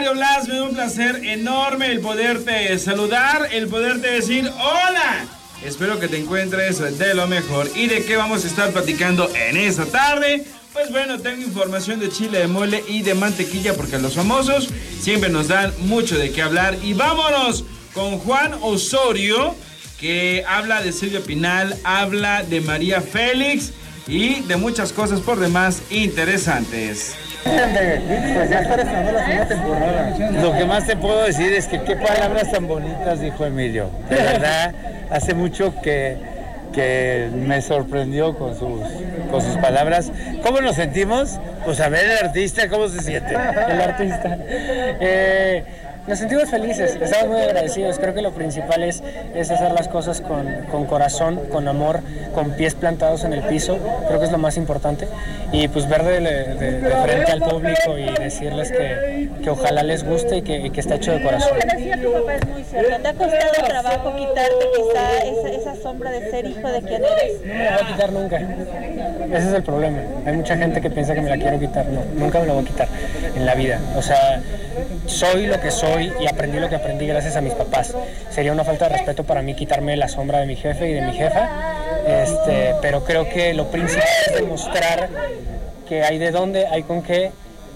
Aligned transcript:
Mario 0.00 0.14
Blas, 0.14 0.48
me 0.48 0.54
da 0.56 0.62
un 0.62 0.74
placer 0.74 1.20
enorme 1.26 1.92
el 1.92 2.00
poderte 2.00 2.78
saludar, 2.78 3.50
el 3.52 3.68
poderte 3.68 4.10
decir 4.10 4.50
hola. 4.58 5.26
Espero 5.62 6.00
que 6.00 6.08
te 6.08 6.16
encuentres 6.16 6.98
de 6.98 7.12
lo 7.12 7.26
mejor. 7.26 7.68
¿Y 7.74 7.86
de 7.86 8.02
qué 8.06 8.16
vamos 8.16 8.42
a 8.42 8.46
estar 8.46 8.70
platicando 8.70 9.28
en 9.34 9.58
esta 9.58 9.84
tarde? 9.84 10.46
Pues 10.72 10.90
bueno, 10.90 11.18
tengo 11.18 11.42
información 11.42 12.00
de 12.00 12.08
chile 12.08 12.38
de 12.38 12.46
mole 12.46 12.82
y 12.88 13.02
de 13.02 13.12
mantequilla 13.12 13.74
porque 13.74 13.98
los 13.98 14.14
famosos 14.14 14.70
siempre 15.02 15.28
nos 15.28 15.48
dan 15.48 15.70
mucho 15.80 16.16
de 16.16 16.32
qué 16.32 16.40
hablar. 16.40 16.78
Y 16.82 16.94
vámonos 16.94 17.64
con 17.92 18.16
Juan 18.20 18.54
Osorio, 18.62 19.54
que 19.98 20.42
habla 20.48 20.80
de 20.80 20.92
Silvia 20.92 21.20
Pinal, 21.20 21.76
habla 21.84 22.42
de 22.42 22.62
María 22.62 23.02
Félix 23.02 23.72
y 24.08 24.40
de 24.44 24.56
muchas 24.56 24.94
cosas 24.94 25.20
por 25.20 25.38
demás 25.38 25.82
interesantes. 25.90 27.16
Pues 27.44 28.50
ya 28.50 28.60
está 28.60 28.74
estrenando 28.74 29.12
la 29.12 29.24
segunda 29.24 29.48
temporada. 29.48 30.16
Lo 30.42 30.52
que 30.52 30.64
más 30.64 30.86
te 30.86 30.96
puedo 30.96 31.22
decir 31.24 31.52
es 31.52 31.66
que 31.66 31.80
qué 31.82 31.96
palabras 31.96 32.50
tan 32.50 32.66
bonitas 32.66 33.20
dijo 33.20 33.44
Emilio. 33.46 33.90
De 34.08 34.16
verdad, 34.16 34.74
hace 35.10 35.34
mucho 35.34 35.74
que, 35.82 36.18
que 36.72 37.28
me 37.32 37.62
sorprendió 37.62 38.36
con 38.36 38.56
sus, 38.58 38.80
con 39.30 39.42
sus 39.42 39.56
palabras. 39.56 40.12
¿Cómo 40.42 40.60
nos 40.60 40.76
sentimos? 40.76 41.38
Pues 41.64 41.80
a 41.80 41.88
ver 41.88 42.04
el 42.04 42.26
artista, 42.26 42.68
¿cómo 42.68 42.88
se 42.88 43.00
siente? 43.02 43.32
El 43.32 43.80
artista. 43.80 44.38
Eh, 44.48 45.64
nos 46.06 46.18
sentimos 46.18 46.50
felices, 46.50 46.98
estamos 47.00 47.28
muy 47.28 47.40
agradecidos. 47.40 47.98
Creo 47.98 48.14
que 48.14 48.22
lo 48.22 48.32
principal 48.32 48.82
es, 48.82 49.02
es 49.34 49.50
hacer 49.50 49.72
las 49.72 49.88
cosas 49.88 50.20
con, 50.20 50.46
con, 50.70 50.86
corazón, 50.86 51.40
con 51.50 51.68
amor, 51.68 52.00
con 52.34 52.52
pies 52.52 52.74
plantados 52.74 53.24
en 53.24 53.32
el 53.32 53.42
piso. 53.42 53.78
Creo 54.08 54.18
que 54.18 54.26
es 54.26 54.32
lo 54.32 54.38
más 54.38 54.56
importante. 54.56 55.06
Y 55.52 55.68
pues 55.68 55.88
ver 55.88 56.04
de, 56.04 56.20
de, 56.20 56.90
frente 57.02 57.32
al 57.32 57.40
público 57.42 57.98
y 57.98 58.10
decirles 58.22 58.70
que, 58.70 59.30
que 59.42 59.50
ojalá 59.50 59.82
les 59.82 60.04
guste 60.04 60.38
y 60.38 60.42
que, 60.42 60.70
que, 60.70 60.80
está 60.80 60.94
hecho 60.94 61.12
de 61.12 61.22
corazón. 61.22 61.50
Lo 61.54 61.60
que 61.60 61.76
decía 61.76 62.00
tu 62.00 62.12
papá 62.12 62.34
es 62.34 62.46
muy 62.46 62.64
cierto. 62.64 63.02
¿Te 63.02 63.08
ha 63.08 63.14
costado 63.14 63.66
trabajo 63.66 64.16
quitarte 64.16 64.66
quizá 64.76 65.18
esa, 65.18 65.48
esa 65.60 65.82
sombra 65.82 66.10
de 66.10 66.30
ser 66.30 66.46
hijo 66.46 66.68
de 66.68 66.82
quien 66.82 67.04
eres? 67.04 67.40
No 67.44 67.54
me 67.54 67.64
la 67.64 67.70
voy 67.72 67.82
a 67.82 67.86
quitar 67.86 68.12
nunca. 68.12 68.36
Ese 68.36 69.48
es 69.48 69.54
el 69.54 69.62
problema. 69.62 69.98
Hay 70.24 70.32
mucha 70.36 70.56
gente 70.56 70.80
que 70.80 70.90
piensa 70.90 71.14
que 71.14 71.20
me 71.20 71.30
la 71.30 71.36
quiero 71.36 71.58
quitar. 71.58 71.86
No, 71.86 72.00
nunca 72.14 72.40
me 72.40 72.46
la 72.46 72.52
voy 72.54 72.64
a 72.64 72.66
quitar 72.66 72.88
en 73.36 73.46
la 73.46 73.54
vida. 73.54 73.80
O 73.96 74.02
sea, 74.02 74.40
soy 75.06 75.46
lo 75.46 75.60
que 75.60 75.70
soy 75.70 75.89
y 75.98 76.26
aprendí 76.26 76.58
lo 76.58 76.68
que 76.68 76.76
aprendí 76.76 77.06
gracias 77.06 77.36
a 77.36 77.40
mis 77.40 77.54
papás. 77.54 77.94
Sería 78.30 78.52
una 78.52 78.64
falta 78.64 78.88
de 78.88 78.96
respeto 78.96 79.24
para 79.24 79.42
mí 79.42 79.54
quitarme 79.54 79.96
la 79.96 80.08
sombra 80.08 80.40
de 80.40 80.46
mi 80.46 80.56
jefe 80.56 80.88
y 80.88 80.92
de 80.92 81.02
mi 81.02 81.12
jefa, 81.12 81.48
este, 82.06 82.74
pero 82.80 83.04
creo 83.04 83.28
que 83.28 83.54
lo 83.54 83.70
principal 83.70 84.08
es 84.26 84.34
demostrar 84.34 85.08
que 85.88 86.02
hay 86.02 86.18
de 86.18 86.30
dónde, 86.30 86.66
hay 86.66 86.82
con 86.82 87.02
qué 87.02 87.32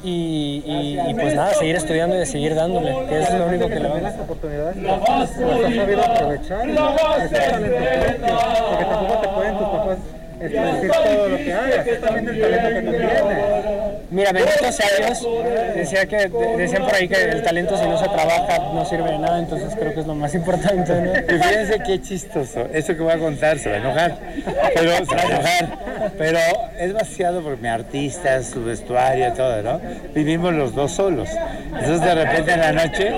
y, 0.06 1.14
pues 1.14 1.34
nada, 1.34 1.54
seguir 1.54 1.76
estudiando 1.76 2.20
y 2.20 2.26
seguir 2.26 2.54
dándole, 2.54 2.94
que 3.08 3.20
eso 3.20 3.32
es 3.32 3.38
lo 3.38 3.46
único 3.46 3.68
que 3.68 3.80
le 3.80 3.88
vamos. 3.88 4.12
oportunidades 4.20 4.76
las 4.76 5.08
has 5.08 5.30
sabido 5.30 6.04
aprovechar 6.04 6.68
y 6.68 6.74
porque 6.74 8.84
tampoco 8.84 9.20
te 9.20 9.28
pueden 9.28 9.58
tus 9.58 9.68
papás 9.68 9.98
decir 10.38 10.90
todo 10.90 11.28
lo 11.28 11.36
que 11.36 11.52
hagas, 11.52 12.00
también 12.00 12.28
el 12.28 12.40
talento 12.40 12.68
que 12.68 12.82
tú 12.82 12.90
tienes. 12.90 13.83
Mira, 14.10 14.32
benditos 14.32 14.78
años, 14.80 15.26
decía 15.74 16.06
que, 16.06 16.28
decían 16.56 16.84
por 16.84 16.94
ahí 16.94 17.08
que 17.08 17.22
el 17.22 17.42
talento 17.42 17.76
si 17.76 17.84
no 17.84 17.98
se 17.98 18.04
trabaja 18.04 18.58
no 18.72 18.84
sirve 18.84 19.10
de 19.10 19.18
nada, 19.18 19.38
entonces 19.38 19.74
creo 19.78 19.94
que 19.94 20.00
es 20.00 20.06
lo 20.06 20.14
más 20.14 20.34
importante, 20.34 20.92
¿no? 21.00 21.12
Y 21.14 21.38
fíjense 21.38 21.80
qué 21.84 22.00
chistoso, 22.00 22.68
eso 22.72 22.94
que 22.94 23.02
voy 23.02 23.12
a 23.12 23.18
contar 23.18 23.58
se 23.58 23.70
va 23.70 23.76
a 23.76 23.78
enojar, 23.78 24.18
pero 24.74 24.96
se 25.06 25.14
va 25.14 25.22
a 25.22 25.24
enojar, 25.24 26.12
pero 26.18 26.38
es 26.78 26.92
vaciado 26.92 27.42
por 27.42 27.58
mi 27.58 27.68
artista, 27.68 28.42
su 28.42 28.64
vestuario, 28.64 29.32
todo, 29.32 29.62
¿no? 29.62 29.80
Vivimos 30.14 30.52
los 30.54 30.74
dos 30.74 30.92
solos, 30.92 31.28
entonces 31.66 32.00
de 32.02 32.14
repente 32.14 32.52
en 32.52 32.60
la 32.60 32.72
noche 32.72 33.12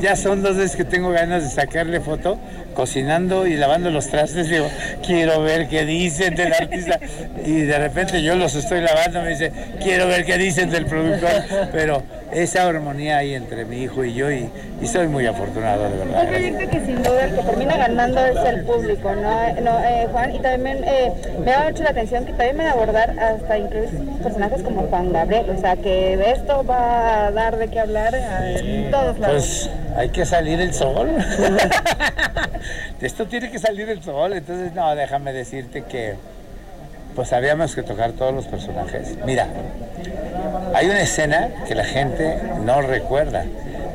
ya 0.00 0.16
son 0.16 0.42
dos 0.42 0.56
veces 0.56 0.76
que 0.76 0.84
tengo 0.84 1.10
ganas 1.10 1.44
de 1.44 1.50
sacarle 1.50 2.00
foto, 2.00 2.38
cocinando 2.74 3.46
y 3.46 3.56
lavando 3.56 3.90
los 3.90 4.08
trastes, 4.08 4.50
digo, 4.50 4.68
quiero 5.06 5.40
ver 5.42 5.68
qué 5.68 5.86
dicen 5.86 6.34
del 6.34 6.52
artista, 6.52 6.98
y 7.44 7.60
de 7.60 7.78
repente 7.78 8.20
yo 8.22 8.34
los 8.34 8.54
estoy 8.56 8.80
lavando, 8.80 9.22
me 9.22 9.30
dice, 9.30 9.52
quiero 9.80 10.08
ver 10.08 10.24
qué 10.24 10.33
dicen 10.38 10.70
del 10.70 10.86
productor, 10.86 11.30
pero 11.72 12.02
esa 12.32 12.66
armonía 12.66 13.18
ahí 13.18 13.34
entre 13.34 13.64
mi 13.64 13.82
hijo 13.82 14.04
y 14.04 14.14
yo 14.14 14.30
y, 14.30 14.50
y 14.80 14.86
soy 14.86 15.06
muy 15.08 15.26
afortunado, 15.26 15.84
de 15.84 15.96
verdad. 15.96 16.22
Un 16.22 16.28
proyecto 16.28 16.70
que 16.70 16.84
sin 16.84 17.02
duda 17.02 17.24
el 17.24 17.34
que 17.36 17.42
termina 17.42 17.76
ganando 17.76 18.26
es 18.26 18.36
el 18.44 18.64
público, 18.64 19.14
¿no, 19.14 19.60
no 19.60 19.84
eh, 19.84 20.08
Juan? 20.10 20.34
Y 20.34 20.38
también 20.40 20.82
eh, 20.84 21.12
me 21.38 21.50
da 21.52 21.68
mucho 21.68 21.82
la 21.82 21.90
atención 21.90 22.24
que 22.24 22.32
también 22.32 22.56
me 22.56 22.66
a 22.66 22.72
abordar 22.72 23.18
hasta 23.18 23.58
incluir 23.58 23.88
personajes 24.22 24.62
como 24.62 24.82
Juan 24.82 25.12
Gabriel, 25.12 25.50
o 25.50 25.58
sea 25.58 25.76
que 25.76 26.14
esto 26.32 26.64
va 26.64 27.26
a 27.26 27.30
dar 27.30 27.56
de 27.56 27.68
qué 27.68 27.80
hablar 27.80 28.14
en 28.14 28.90
todos 28.90 29.18
lados. 29.18 29.70
Pues 29.70 29.70
hay 29.96 30.08
que 30.08 30.26
salir 30.26 30.60
el 30.60 30.74
sol. 30.74 31.08
de 33.00 33.06
esto 33.06 33.26
tiene 33.26 33.50
que 33.50 33.58
salir 33.58 33.88
el 33.88 34.02
sol, 34.02 34.32
entonces 34.32 34.72
no, 34.74 34.94
déjame 34.94 35.32
decirte 35.32 35.82
que 35.82 36.14
pues 37.14 37.32
habíamos 37.32 37.74
que 37.74 37.82
tocar 37.82 38.12
todos 38.12 38.34
los 38.34 38.46
personajes. 38.46 39.16
Mira, 39.24 39.46
hay 40.74 40.86
una 40.86 41.00
escena 41.00 41.48
que 41.66 41.74
la 41.74 41.84
gente 41.84 42.38
no 42.64 42.82
recuerda, 42.82 43.44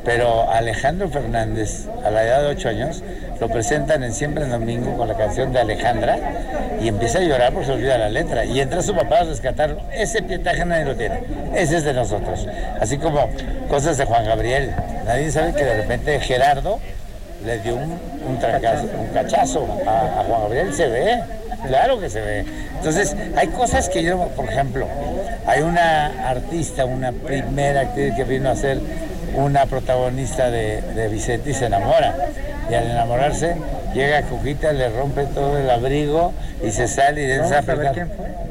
pero 0.06 0.50
Alejandro 0.50 1.10
Fernández, 1.10 1.88
a 2.06 2.10
la 2.10 2.24
edad 2.24 2.42
de 2.42 2.48
8 2.48 2.70
años, 2.70 3.04
lo 3.40 3.50
presentan 3.50 4.04
en 4.04 4.14
Siempre 4.14 4.44
en 4.44 4.52
Domingo 4.52 4.98
con 4.98 5.08
la 5.08 5.16
canción 5.16 5.54
de 5.54 5.60
Alejandra 5.60 6.18
y 6.82 6.88
empieza 6.88 7.20
a 7.20 7.22
llorar 7.22 7.54
porque 7.54 7.68
se 7.68 7.74
olvida 7.74 7.98
la 7.98 8.10
letra. 8.10 8.46
Y 8.46 8.60
entra 8.60 8.82
su 8.82 8.96
papá 8.96 9.20
a 9.20 9.24
rescatar. 9.24 9.78
Ese 9.94 10.22
pietaje 10.22 10.66
nadie 10.66 10.86
lo 10.86 10.96
tiene. 10.96 11.22
Ese 11.56 11.78
es 11.78 11.84
de 11.84 11.94
nosotros. 11.94 12.48
Así 12.80 12.98
como 12.98 13.30
cosas 13.70 13.98
de 13.98 14.06
Juan 14.06 14.26
Gabriel. 14.26 14.72
Nadie 15.06 15.32
sabe 15.32 15.54
que 15.54 15.64
de 15.64 15.76
repente 15.76 16.20
Gerardo 16.20 16.80
le 17.46 17.60
dio 17.60 17.76
un, 17.76 17.84
un, 17.84 18.38
un 18.38 19.08
cachazo 19.14 19.66
a, 19.88 20.20
a 20.20 20.24
Juan 20.26 20.42
Gabriel. 20.44 20.74
Se 20.74 20.88
ve. 20.88 21.39
Claro 21.68 22.00
que 22.00 22.10
se 22.10 22.22
ve. 22.22 22.46
Entonces, 22.78 23.16
hay 23.36 23.48
cosas 23.48 23.90
que 23.90 24.04
yo, 24.04 24.28
por 24.30 24.46
ejemplo, 24.46 24.88
hay 25.46 25.62
una 25.62 26.30
artista, 26.30 26.86
una 26.86 27.12
primera 27.12 27.82
actriz 27.82 28.14
que 28.16 28.24
vino 28.24 28.50
a 28.50 28.56
ser 28.56 28.80
una 29.36 29.66
protagonista 29.66 30.50
de, 30.50 30.82
de 30.82 31.08
Vicente 31.08 31.52
y 31.52 31.54
se 31.54 31.66
enamora. 31.66 32.16
Y 32.70 32.74
al 32.76 32.86
enamorarse, 32.86 33.56
llega 33.94 34.22
Cuquita, 34.24 34.74
le 34.74 34.90
rompe 34.90 35.26
todo 35.26 35.58
el 35.58 35.70
abrigo 35.70 36.34
y 36.64 36.72
se 36.72 36.88
sale 36.88 37.24
y 37.24 37.26
de 37.26 37.36
esa? 37.38 37.62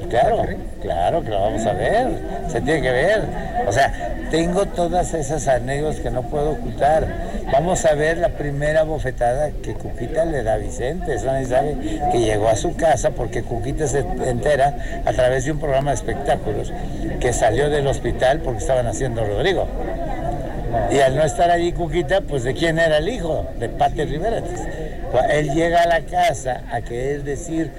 Claro, 0.09 0.43
claro 0.81 1.23
que 1.23 1.29
lo 1.29 1.41
vamos 1.41 1.67
a 1.67 1.73
ver, 1.73 2.09
se 2.51 2.61
tiene 2.63 2.81
que 2.81 2.91
ver. 2.91 3.23
O 3.67 3.73
sea, 3.73 3.93
tengo 4.31 4.67
todas 4.67 5.15
esas 5.15 5.49
anécdotas 5.49 6.01
que 6.01 6.11
no 6.11 6.23
puedo 6.23 6.53
ocultar. 6.53 7.07
Vamos 7.53 7.85
a 7.85 7.95
ver 7.95 8.19
la 8.19 8.31
primera 8.31 8.83
bofetada 8.83 9.51
que 9.63 9.75
Cuquita 9.75 10.25
le 10.25 10.43
da 10.43 10.55
a 10.55 10.57
Vicente. 10.59 11.15
Eso 11.15 11.27
nadie 11.27 11.47
sabe 11.47 11.77
que 12.13 12.21
llegó 12.21 12.49
a 12.49 12.57
su 12.57 12.77
casa 12.77 13.11
porque 13.11 13.43
Cuquita 13.43 13.87
se 13.87 14.01
entera 14.27 15.03
a 15.05 15.13
través 15.13 15.45
de 15.45 15.53
un 15.53 15.59
programa 15.59 15.91
de 15.91 15.97
espectáculos 15.97 16.73
que 17.21 17.33
salió 17.33 17.71
del 17.71 17.87
hospital 17.87 18.41
porque 18.41 18.59
estaban 18.61 18.87
haciendo 18.87 19.25
Rodrigo. 19.25 19.67
Y 20.91 21.01
al 21.01 21.17
no 21.17 21.25
estar 21.25 21.51
allí 21.51 21.73
Cuquita, 21.73 22.21
pues 22.21 22.45
de 22.45 22.55
quién 22.55 22.79
era 22.79 22.99
el 22.99 23.09
hijo, 23.09 23.47
de 23.59 23.69
Pate 23.69 24.05
Rivera. 24.05 24.43
Él 25.31 25.55
llega 25.55 25.83
a 25.83 25.87
la 25.87 26.01
casa 26.03 26.63
a 26.71 26.83
querer 26.83 27.25
decir 27.25 27.71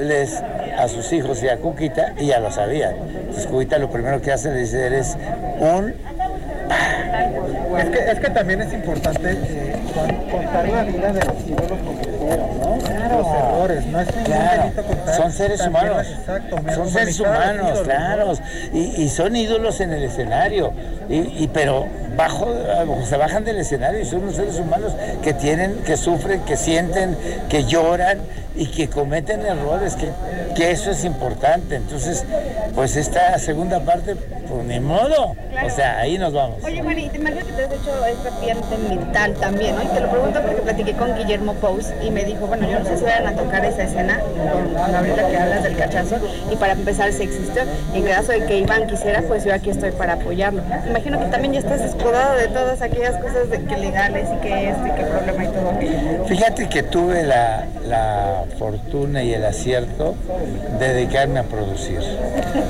les, 0.00 0.42
a 0.76 0.88
sus 0.88 1.12
hijos 1.12 1.42
y 1.42 1.48
a 1.48 1.56
Cuquita 1.58 2.14
y 2.18 2.26
ya 2.26 2.40
lo 2.40 2.50
sabía. 2.50 2.90
Entonces 2.90 3.46
Cuquita 3.46 3.78
lo 3.78 3.90
primero 3.90 4.20
que 4.20 4.32
hace 4.32 4.50
le 4.50 4.60
dice, 4.60 4.86
eres 4.86 5.16
un... 5.60 5.94
Es 7.78 7.90
que, 7.90 8.10
es 8.10 8.20
que 8.20 8.30
también 8.30 8.60
es 8.60 8.72
importante 8.72 9.30
eh, 9.32 9.76
contar 10.30 10.68
la 10.68 10.82
vida 10.84 11.12
de 11.12 11.24
los 11.24 11.46
ídolos 11.46 11.78
como 11.78 11.98
¿no? 12.60 12.67
Claro. 12.84 13.18
Los 13.18 13.26
errores, 13.36 13.86
no 13.86 14.00
es 14.00 14.08
Claro. 14.24 14.62
contar. 14.86 15.14
Son 15.16 15.32
seres 15.32 15.60
humanos. 15.66 16.06
Exacto, 16.06 16.56
Son 16.74 16.88
seres 16.90 17.20
humanos, 17.20 17.66
ídolos, 17.68 17.80
claro. 17.82 18.32
¿no? 18.72 18.78
Y, 18.78 19.02
y 19.02 19.08
son 19.08 19.36
ídolos 19.36 19.80
en 19.80 19.92
el 19.92 20.04
escenario. 20.04 20.72
Y, 21.08 21.16
y- 21.44 21.50
pero 21.52 21.86
bajo, 22.16 22.48
se 23.08 23.16
bajan 23.16 23.44
del 23.44 23.58
escenario 23.58 24.00
y 24.00 24.04
son 24.04 24.22
unos 24.22 24.36
seres 24.36 24.56
humanos 24.58 24.92
que 25.22 25.32
tienen, 25.32 25.76
que 25.84 25.96
sufren, 25.96 26.40
que 26.42 26.56
sienten, 26.56 27.16
que 27.48 27.64
lloran 27.64 28.18
y 28.56 28.66
que 28.66 28.88
cometen 28.88 29.44
errores, 29.46 29.94
que, 29.94 30.10
que 30.54 30.70
eso 30.72 30.90
es 30.90 31.04
importante. 31.04 31.76
Entonces, 31.76 32.24
pues 32.74 32.96
esta 32.96 33.38
segunda 33.38 33.80
parte, 33.80 34.16
pues 34.48 34.64
ni 34.64 34.80
modo. 34.80 35.36
O 35.64 35.70
sea, 35.70 35.98
ahí 35.98 36.18
nos 36.18 36.32
vamos. 36.32 36.62
Oye, 36.64 36.82
y 36.98 37.08
te 37.08 37.18
imagino 37.18 37.44
que 37.44 37.52
te 37.52 37.64
has 37.64 37.72
hecho 37.72 38.06
esta 38.06 38.30
pierna 38.40 38.62
mental 38.88 39.34
también, 39.34 39.74
¿no? 39.76 39.82
Y 39.82 39.86
te 39.86 40.00
lo 40.00 40.10
pregunto 40.10 40.40
porque 40.42 40.62
platiqué 40.62 40.92
con 40.94 41.14
Guillermo 41.16 41.54
Pous 41.54 41.86
y 42.02 42.10
me 42.10 42.24
dijo, 42.24 42.46
bueno, 42.46 42.68
yo 42.70 42.78
no 42.78 42.84
sé 42.84 42.98
si 42.98 43.04
vayan 43.04 43.26
a 43.26 43.32
tocar 43.32 43.64
esa 43.64 43.82
escena 43.82 44.20
con, 44.20 44.94
ahorita 44.94 45.28
que 45.28 45.36
hablas 45.36 45.62
del 45.62 45.76
cachazo 45.76 46.16
y 46.50 46.56
para 46.56 46.72
empezar 46.72 47.12
se 47.12 47.24
existió. 47.24 47.62
En 47.94 48.04
caso 48.04 48.32
de 48.32 48.44
que 48.46 48.58
Iván 48.58 48.86
quisiera, 48.86 49.22
pues 49.22 49.44
yo 49.44 49.52
aquí 49.52 49.70
estoy 49.70 49.90
para 49.92 50.14
apoyarlo. 50.14 50.62
Imagino 50.88 51.18
que 51.18 51.26
también 51.26 51.54
ya 51.54 51.60
estás 51.60 51.80
escudado 51.80 52.36
de 52.36 52.48
todas 52.48 52.80
aquellas 52.82 53.16
cosas 53.16 53.50
de 53.50 53.62
que 53.64 53.76
legales 53.76 54.28
y 54.36 54.40
que 54.40 54.70
este, 54.70 54.94
que 54.94 55.02
problema 55.04 55.44
y 55.44 55.48
todo 55.48 55.70
aquello. 55.70 56.24
Fíjate 56.26 56.68
que 56.68 56.82
tuve 56.82 57.22
la, 57.24 57.66
la 57.86 58.44
fortuna 58.58 59.22
y 59.22 59.34
el 59.34 59.44
acierto 59.44 60.14
dedicarme 60.78 61.40
a 61.40 61.44
producir. 61.44 62.00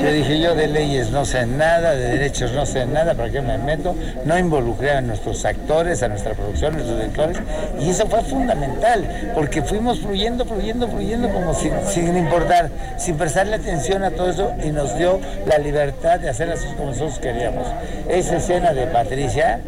Yo 0.00 0.12
dije, 0.12 0.40
yo 0.40 0.54
de 0.54 0.68
leyes 0.68 1.10
no 1.10 1.24
sé 1.24 1.46
nada, 1.46 1.67
de 1.76 1.96
derechos 1.96 2.52
no 2.52 2.64
sé 2.64 2.86
nada, 2.86 3.14
¿para 3.14 3.30
qué 3.30 3.40
me 3.40 3.58
meto? 3.58 3.94
No 4.24 4.38
involucré 4.38 4.92
a 4.92 5.00
nuestros 5.00 5.44
actores, 5.44 6.02
a 6.02 6.08
nuestra 6.08 6.32
producción, 6.32 6.72
a 6.72 6.76
nuestros 6.78 6.98
directores, 6.98 7.38
y 7.78 7.90
eso 7.90 8.06
fue 8.06 8.22
fundamental, 8.22 9.30
porque 9.34 9.62
fuimos 9.62 10.00
fluyendo, 10.00 10.44
fluyendo, 10.46 10.88
fluyendo, 10.88 11.28
como 11.28 11.54
sin, 11.54 11.72
sin 11.86 12.16
importar, 12.16 12.70
sin 12.96 13.16
prestarle 13.16 13.56
atención 13.56 14.02
a 14.02 14.10
todo 14.10 14.30
eso, 14.30 14.52
y 14.64 14.70
nos 14.70 14.96
dio 14.96 15.20
la 15.46 15.58
libertad 15.58 16.18
de 16.18 16.30
hacer 16.30 16.48
las 16.48 16.60
cosas 16.60 16.76
como 16.76 16.90
nosotros 16.90 17.18
queríamos. 17.18 17.66
Esa 18.08 18.36
escena 18.36 18.72
de 18.72 18.86
Patricia 18.86 19.60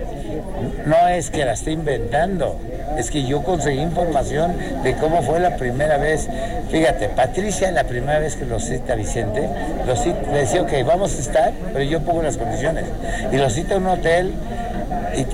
no 0.86 1.08
es 1.08 1.30
que 1.30 1.44
la 1.44 1.52
esté 1.52 1.72
inventando, 1.72 2.58
es 2.96 3.10
que 3.10 3.24
yo 3.24 3.42
conseguí 3.42 3.80
información 3.80 4.54
de 4.82 4.94
cómo 4.94 5.22
fue 5.22 5.40
la 5.40 5.56
primera 5.56 5.96
vez. 5.98 6.28
Fíjate, 6.70 7.08
Patricia, 7.08 7.70
la 7.70 7.84
primera 7.84 8.18
vez 8.18 8.36
que 8.36 8.44
lo 8.44 8.60
cita 8.60 8.94
Vicente, 8.94 9.48
lo 9.86 9.94
le 10.32 10.38
decía, 10.38 10.62
ok, 10.62 10.72
vamos 10.86 11.16
a 11.16 11.20
estar, 11.20 11.52
pero 11.72 11.84
yo 11.84 12.00
pongo 12.00 12.22
las 12.22 12.36
condiciones. 12.36 12.84
Y 13.32 13.36
lo 13.36 13.50
cita 13.50 13.74
a 13.74 13.78
un 13.78 13.86
hotel 13.86 14.32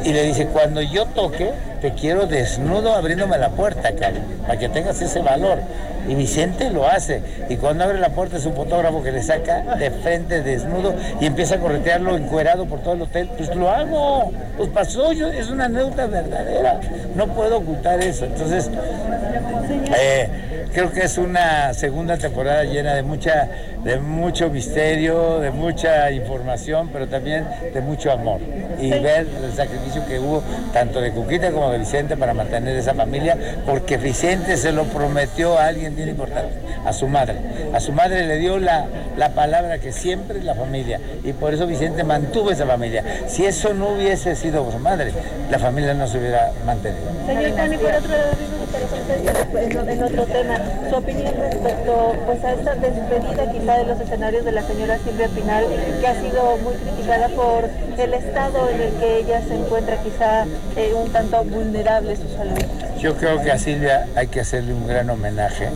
y, 0.04 0.12
le 0.12 0.22
dice, 0.24 0.46
cuando 0.46 0.80
yo 0.82 1.06
toque, 1.06 1.52
te 1.80 1.92
quiero 1.92 2.26
desnudo 2.26 2.94
abriéndome 2.94 3.38
la 3.38 3.50
puerta, 3.50 3.92
Cari, 3.94 4.18
para 4.42 4.58
que 4.58 4.68
tengas 4.68 5.00
ese 5.00 5.20
valor. 5.20 5.58
Y 6.08 6.14
Vicente 6.14 6.70
lo 6.70 6.86
hace. 6.86 7.20
Y 7.48 7.56
cuando 7.56 7.84
abre 7.84 7.98
la 7.98 8.10
puerta 8.10 8.36
es 8.36 8.46
un 8.46 8.54
fotógrafo 8.54 9.02
que 9.02 9.10
le 9.10 9.22
saca 9.22 9.76
de 9.76 9.90
frente 9.90 10.40
desnudo 10.40 10.94
y 11.20 11.26
empieza 11.26 11.56
a 11.56 11.58
corretearlo 11.58 12.16
encuerado 12.16 12.66
por 12.66 12.80
todo 12.80 12.94
el 12.94 13.02
hotel. 13.02 13.28
Pues 13.36 13.54
lo 13.56 13.70
hago. 13.70 14.30
Pues 14.56 14.68
pasó. 14.68 15.12
Yo, 15.12 15.28
es 15.28 15.50
una 15.50 15.64
anécdota 15.64 16.06
verdadera. 16.06 16.80
No 17.16 17.26
puedo 17.28 17.58
ocultar 17.58 18.00
eso. 18.00 18.24
Entonces, 18.24 18.70
eh, 19.98 20.28
creo 20.76 20.92
que 20.92 21.04
es 21.04 21.16
una 21.16 21.72
segunda 21.72 22.18
temporada 22.18 22.62
llena 22.64 22.92
de 22.92 23.02
mucha, 23.02 23.48
de 23.82 23.98
mucho 23.98 24.50
misterio, 24.50 25.40
de 25.40 25.50
mucha 25.50 26.10
información, 26.10 26.90
pero 26.92 27.08
también 27.08 27.46
de 27.72 27.80
mucho 27.80 28.12
amor. 28.12 28.42
Y 28.78 28.90
ver 28.90 29.26
el 29.42 29.54
sacrificio 29.54 30.04
que 30.06 30.18
hubo 30.18 30.42
tanto 30.74 31.00
de 31.00 31.12
Cuquita 31.12 31.50
como 31.50 31.72
de 31.72 31.78
Vicente 31.78 32.14
para 32.18 32.34
mantener 32.34 32.76
esa 32.76 32.92
familia, 32.92 33.38
porque 33.64 33.96
Vicente 33.96 34.58
se 34.58 34.70
lo 34.70 34.84
prometió 34.84 35.58
a 35.58 35.68
alguien 35.68 35.96
bien 35.96 36.10
importante, 36.10 36.52
a 36.84 36.92
su 36.92 37.08
madre. 37.08 37.36
A 37.72 37.80
su 37.80 37.92
madre 37.92 38.26
le 38.26 38.36
dio 38.36 38.58
la, 38.58 38.84
la 39.16 39.30
palabra 39.30 39.78
que 39.78 39.92
siempre 39.92 40.40
es 40.40 40.44
la 40.44 40.54
familia, 40.54 41.00
y 41.24 41.32
por 41.32 41.54
eso 41.54 41.66
Vicente 41.66 42.04
mantuvo 42.04 42.50
esa 42.50 42.66
familia. 42.66 43.02
Si 43.28 43.46
eso 43.46 43.72
no 43.72 43.94
hubiese 43.94 44.36
sido 44.36 44.70
su 44.70 44.78
madre, 44.78 45.10
la 45.50 45.58
familia 45.58 45.94
no 45.94 46.06
se 46.06 46.18
hubiera 46.18 46.52
mantenido. 46.66 47.06
Señor 47.26 47.52
Tony, 47.52 47.78
por 47.78 47.94
otro 47.94 48.10
lado, 48.10 48.55
en, 48.76 50.02
otro 50.02 50.24
tema, 50.26 50.56
su 50.88 50.96
opinión 50.96 51.34
respecto 51.36 52.14
pues, 52.26 52.44
a 52.44 52.52
esta 52.52 52.74
despedida 52.74 53.52
quizá 53.52 53.78
de 53.78 53.84
los 53.84 54.00
escenarios 54.00 54.44
de 54.44 54.52
la 54.52 54.62
señora 54.62 54.98
Silvia 54.98 55.28
Pinal, 55.28 55.64
que 56.00 56.06
ha 56.06 56.20
sido 56.20 56.56
muy 56.58 56.74
criticada 56.74 57.28
por 57.28 57.68
el 57.98 58.14
estado 58.14 58.68
en 58.70 58.80
el 58.80 58.92
que 58.94 59.18
ella 59.18 59.42
se 59.46 59.54
encuentra 59.54 59.96
quizá 60.02 60.44
eh, 60.76 60.92
un 60.94 61.10
tanto 61.12 61.44
vulnerable 61.44 62.16
su 62.16 62.28
salud. 62.36 62.58
Yo 62.98 63.16
creo 63.16 63.42
que 63.42 63.50
a 63.50 63.58
Silvia 63.58 64.08
hay 64.14 64.28
que 64.28 64.40
hacerle 64.40 64.72
un 64.72 64.86
gran 64.86 65.08
homenaje 65.10 65.68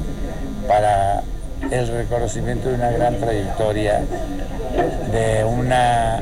para 0.67 1.23
el 1.70 1.88
reconocimiento 1.88 2.69
de 2.69 2.75
una 2.75 2.90
gran 2.90 3.17
trayectoria 3.17 4.00
de 5.12 5.44
una 5.44 6.20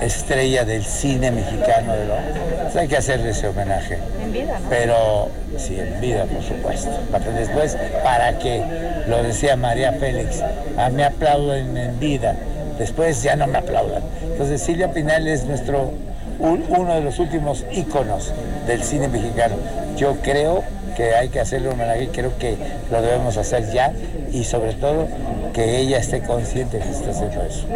estrella 0.00 0.64
del 0.64 0.84
cine 0.84 1.30
mexicano. 1.30 1.92
¿no? 1.94 2.14
Entonces 2.52 2.76
hay 2.76 2.88
que 2.88 2.96
hacerle 2.96 3.30
ese 3.30 3.48
homenaje. 3.48 3.98
En 4.22 4.32
vida, 4.32 4.58
¿no? 4.58 4.68
Pero 4.68 5.28
sí, 5.56 5.78
en 5.78 6.00
vida, 6.00 6.24
por 6.24 6.42
supuesto. 6.42 6.90
Para 7.10 7.30
después, 7.30 7.76
para 8.02 8.38
que, 8.38 8.62
lo 9.08 9.22
decía 9.22 9.56
María 9.56 9.92
Félix, 9.92 10.42
a 10.76 10.88
mí 10.90 11.02
aplauden 11.02 11.76
en 11.76 11.98
vida, 11.98 12.34
después 12.78 13.22
ya 13.22 13.36
no 13.36 13.46
me 13.46 13.58
aplaudan. 13.58 14.02
Entonces 14.22 14.60
Silvia 14.62 14.90
Pinal 14.92 15.26
es 15.28 15.44
nuestro, 15.44 15.92
un- 16.38 16.64
uno 16.68 16.94
de 16.94 17.00
los 17.00 17.18
últimos 17.18 17.64
íconos 17.72 18.32
del 18.66 18.82
cine 18.82 19.08
mexicano. 19.08 19.54
Yo 19.96 20.16
creo 20.22 20.62
que 20.96 21.14
hay 21.14 21.28
que 21.28 21.40
hacerle 21.40 21.68
un 21.68 21.74
homenaje 21.74 22.08
creo 22.12 22.36
que 22.38 22.56
lo 22.90 23.02
debemos 23.02 23.36
hacer 23.36 23.70
ya 23.72 23.92
y 24.32 24.44
sobre 24.44 24.72
todo 24.74 25.08
que 25.54 25.80
ella 25.80 25.98
esté 25.98 26.22
consciente 26.22 26.78
que 26.78 26.90
está 26.90 27.10
haciendo 27.10 27.42
eso. 27.42 27.66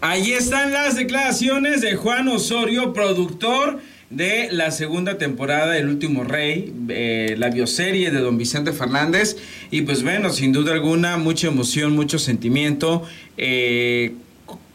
Ahí 0.00 0.32
están 0.32 0.72
las 0.72 0.96
declaraciones 0.96 1.80
de 1.80 1.96
Juan 1.96 2.28
Osorio, 2.28 2.92
productor 2.92 3.80
de 4.10 4.48
la 4.52 4.70
segunda 4.70 5.18
temporada 5.18 5.72
del 5.72 5.88
Último 5.88 6.24
Rey, 6.24 6.72
eh, 6.88 7.34
la 7.36 7.50
bioserie 7.50 8.10
de 8.10 8.20
Don 8.20 8.38
Vicente 8.38 8.72
Fernández. 8.72 9.36
Y 9.70 9.82
pues 9.82 10.02
bueno, 10.02 10.30
sin 10.30 10.52
duda 10.52 10.72
alguna, 10.72 11.16
mucha 11.16 11.48
emoción, 11.48 11.96
mucho 11.96 12.18
sentimiento. 12.18 13.02
Eh, 13.36 14.14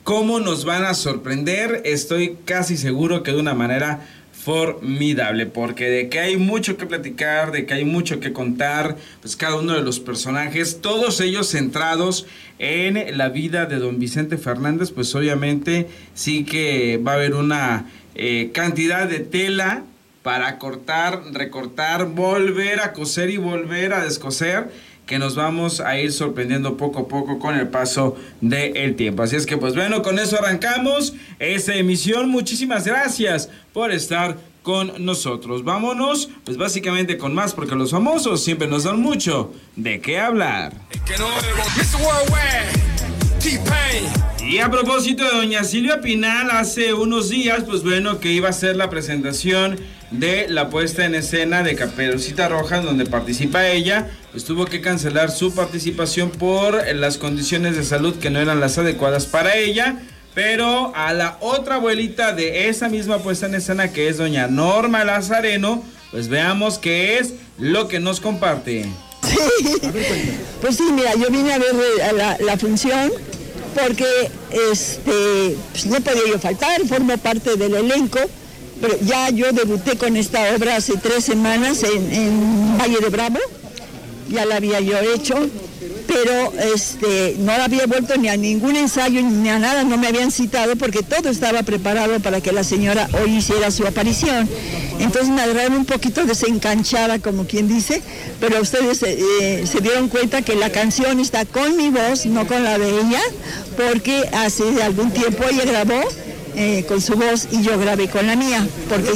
¿Cómo 0.04 0.40
nos 0.40 0.66
van 0.66 0.86
a 0.86 0.96
sorprender? 0.96 1.84
Estoy 1.86 2.36
casi 2.44 2.78
seguro 2.78 3.22
que 3.22 3.32
de 3.32 3.40
una 3.40 3.54
manera 3.54 4.02
formidable, 4.44 5.46
porque 5.46 5.90
de 5.90 6.10
que 6.10 6.20
hay 6.20 6.38
mucho 6.38 6.78
que 6.78 6.86
platicar, 6.86 7.52
de 7.52 7.66
que 7.66 7.74
hay 7.74 7.86
mucho 7.86 8.20
que 8.20 8.32
contar, 8.32 8.96
pues 9.22 9.36
cada 9.36 9.56
uno 9.56 9.74
de 9.74 9.82
los 9.82 10.00
personajes, 10.00 10.80
todos 10.82 11.20
ellos 11.20 11.50
centrados 11.50 12.26
en 12.58 13.18
la 13.18 13.30
vida 13.30 13.66
de 13.66 13.78
don 13.78 14.00
Vicente 14.00 14.38
Fernández, 14.38 14.92
pues 14.92 15.14
obviamente 15.14 15.88
sí 16.14 16.46
que 16.46 16.98
va 17.06 17.14
a 17.14 17.16
haber 17.16 17.36
una 17.36 17.86
eh, 18.16 18.52
cantidad 18.54 19.10
de 19.10 19.20
tela 19.20 19.84
para 20.24 20.58
cortar, 20.58 21.22
recortar, 21.34 22.06
volver 22.06 22.80
a 22.80 22.94
coser 22.94 23.30
y 23.30 23.38
volver 23.38 23.94
a 23.94 24.04
descoser 24.04 24.70
que 25.10 25.18
nos 25.18 25.34
vamos 25.34 25.80
a 25.80 25.98
ir 25.98 26.12
sorprendiendo 26.14 26.78
poco 26.78 27.00
a 27.00 27.08
poco 27.08 27.40
con 27.40 27.56
el 27.56 27.68
paso 27.68 28.16
del 28.42 28.96
tiempo. 28.96 29.24
Así 29.24 29.36
es 29.36 29.48
que 29.48 29.58
pues 29.58 29.74
bueno, 29.74 30.04
con 30.04 30.20
eso 30.20 30.38
arrancamos 30.38 31.16
esta 31.40 31.74
emisión. 31.74 32.30
Muchísimas 32.30 32.86
gracias 32.86 33.50
por 33.74 33.92
estar 33.92 34.38
con 34.62 35.04
nosotros. 35.04 35.64
Vámonos 35.64 36.30
pues 36.46 36.58
básicamente 36.58 37.18
con 37.18 37.34
más 37.34 37.56
porque 37.56 37.74
los 37.74 37.90
famosos 37.90 38.44
siempre 38.44 38.68
nos 38.68 38.84
dan 38.84 39.02
mucho 39.02 39.52
de 39.76 40.00
qué 40.00 40.20
hablar. 40.20 40.74
Y 44.48 44.60
a 44.60 44.70
propósito 44.70 45.24
de 45.24 45.32
doña 45.32 45.64
Silvia 45.64 46.02
Pinal, 46.02 46.52
hace 46.52 46.94
unos 46.94 47.30
días, 47.30 47.64
pues 47.66 47.82
bueno, 47.84 48.20
que 48.20 48.32
iba 48.32 48.50
a 48.50 48.54
ser 48.54 48.76
la 48.76 48.92
presentación 48.92 49.80
de 50.12 50.48
la 50.50 50.70
puesta 50.70 51.06
en 51.06 51.16
escena 51.16 51.64
de 51.64 51.76
Caperucita 51.76 52.48
Roja, 52.48 52.82
donde 52.82 53.06
participa 53.06 53.68
ella, 53.68 54.10
pues 54.32 54.44
tuvo 54.44 54.66
que 54.66 54.82
cancelar 54.82 55.32
su 55.32 55.54
participación 55.54 56.32
por 56.32 56.86
las 56.96 57.18
condiciones 57.18 57.76
de 57.76 57.84
salud 57.84 58.16
que 58.16 58.30
no 58.30 58.40
eran 58.40 58.60
las 58.60 58.78
adecuadas 58.78 59.26
para 59.26 59.56
ella. 59.56 60.00
Pero 60.36 60.94
a 60.96 61.14
la 61.14 61.38
otra 61.42 61.76
abuelita 61.76 62.34
de 62.34 62.70
esa 62.70 62.88
misma 62.88 63.18
puesta 63.20 63.48
en 63.48 63.56
escena, 63.56 63.92
que 63.92 64.08
es 64.08 64.18
doña 64.18 64.48
Norma 64.48 65.04
Lazareno, 65.04 65.84
pues 66.12 66.28
veamos 66.28 66.78
qué 66.78 67.18
es 67.18 67.34
lo 67.58 67.88
que 67.88 68.00
nos 68.00 68.20
comparte. 68.20 68.86
Pues 70.62 70.76
sí, 70.76 70.84
mira, 70.92 71.14
yo 71.16 71.30
vine 71.30 71.54
a 71.54 71.58
ver 71.58 71.74
eh, 71.74 72.44
la, 72.44 72.58
función 72.58 73.12
porque 73.74 74.30
este, 74.52 75.56
pues 75.72 75.86
no 75.86 76.02
podía 76.02 76.38
faltar, 76.38 76.86
formo 76.86 77.18
parte 77.18 77.56
del 77.56 77.76
elenco, 77.76 78.20
pero 78.82 78.98
ya 79.02 79.30
yo 79.30 79.52
debuté 79.52 79.98
con 79.98 80.16
esta 80.16 80.56
obra 80.56 80.76
hace 80.76 80.94
tres 80.98 81.26
semanas 81.26 81.84
en, 81.84 82.78
Valle 82.78 83.00
de 83.00 83.10
Bravo, 83.10 83.40
ya 84.30 84.46
la 84.46 84.56
había 84.56 84.80
yo 84.80 84.98
hecho, 85.00 85.36
pero 86.08 86.54
este, 86.74 87.36
no 87.40 87.52
había 87.52 87.86
vuelto 87.88 88.16
ni 88.18 88.30
a 88.30 88.38
ningún 88.38 88.76
ensayo 88.76 89.22
ni 89.22 89.50
a 89.50 89.60
nada, 89.60 89.84
no 89.84 89.98
me 89.98 90.08
habían 90.08 90.32
citado 90.32 90.76
porque 90.76 91.04
todo 91.04 91.30
estaba 91.30 91.64
preparado 91.64 92.20
para 92.20 92.42
que 92.42 92.52
la 92.52 92.64
señora 92.64 93.10
hoy 93.22 93.38
hiciera 93.38 93.70
su 93.72 93.86
aparición. 93.86 94.48
Entonces 95.00 95.30
me 95.30 95.42
agarraron 95.42 95.74
un 95.78 95.86
poquito 95.86 96.26
desencanchada, 96.26 97.20
como 97.20 97.46
quien 97.46 97.68
dice, 97.68 98.02
pero 98.40 98.62
ustedes 98.62 99.02
eh, 99.04 99.64
se 99.66 99.82
dieron 99.82 100.10
cuenta 100.10 100.42
que 100.42 100.56
la 100.56 100.72
canción 100.72 101.20
está 101.20 101.46
con 101.46 101.78
mi 101.78 101.90
voz, 101.90 102.26
no 102.26 102.48
con 102.48 102.64
la 102.64 102.78
de 102.78 102.90
ella, 102.90 103.22
porque 103.78 104.28
hace 104.34 104.64
algún 104.84 105.12
tiempo 105.12 105.44
ella 105.50 105.64
grabó 105.66 106.02
eh, 106.62 106.84
con 106.86 107.00
su 107.00 107.14
voz 107.14 107.48
y 107.52 107.62
yo 107.62 107.80
grabé 107.80 108.10
con 108.10 108.28
la 108.28 108.36
mía. 108.36 108.68
Porque... 108.90 109.12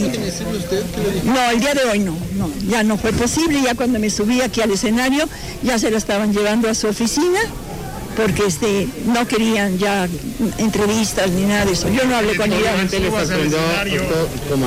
No, 1.26 1.50
el 1.52 1.60
día 1.60 1.74
de 1.74 1.84
hoy 1.84 2.00
no, 2.00 2.16
no, 2.38 2.50
ya 2.70 2.84
no 2.84 2.98
fue 2.98 3.12
posible, 3.12 3.62
ya 3.62 3.76
cuando 3.76 4.00
me 4.00 4.10
subí 4.10 4.40
aquí 4.40 4.62
al 4.62 4.72
escenario 4.72 5.28
ya 5.62 5.78
se 5.78 5.92
la 5.92 5.98
estaban 5.98 6.34
llevando 6.34 6.70
a 6.70 6.74
su 6.74 6.88
oficina 6.88 7.40
porque 8.16 8.46
este, 8.46 8.88
no 9.08 9.28
querían 9.28 9.78
ya 9.78 10.08
entrevistas 10.58 11.30
ni 11.32 11.44
nada 11.44 11.66
de 11.66 11.74
eso. 11.74 11.90
Yo 11.90 12.06
no 12.06 12.16
hablé 12.16 12.38
con 12.38 12.52
ella. 12.54 12.76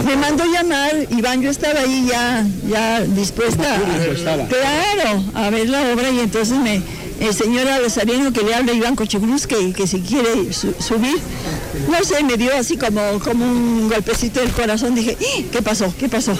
Me 0.05 0.17
mandó 0.17 0.45
llamar, 0.45 0.93
Iván, 1.17 1.41
yo 1.41 1.51
estaba 1.51 1.81
ahí 1.81 2.07
ya, 2.11 2.47
ya 2.69 3.01
dispuesta 3.01 3.77
a, 3.77 4.49
claro, 4.49 5.25
a 5.35 5.51
ver 5.51 5.69
la 5.69 5.93
obra 5.93 6.11
y 6.11 6.21
entonces 6.21 6.59
me, 6.59 6.83
el 7.21 7.35
señor 7.35 7.65
Lazareno 7.67 8.33
que 8.33 8.43
le 8.43 8.55
habla 8.55 8.73
Iván 8.73 8.95
Cochegruz 8.97 9.47
que, 9.47 9.73
que 9.73 9.87
si 9.87 10.01
quiere 10.01 10.53
su- 10.53 10.75
subir. 10.79 11.19
No 11.91 12.03
sé, 12.05 12.23
me 12.25 12.37
dio 12.37 12.55
así 12.57 12.77
como, 12.77 13.19
como 13.21 13.45
un 13.45 13.89
golpecito 13.89 14.41
del 14.41 14.51
corazón. 14.51 14.95
Dije, 14.95 15.17
"¡Ih! 15.21 15.45
¿qué 15.53 15.61
pasó? 15.63 15.93
¿Qué 15.99 16.09
pasó? 16.09 16.35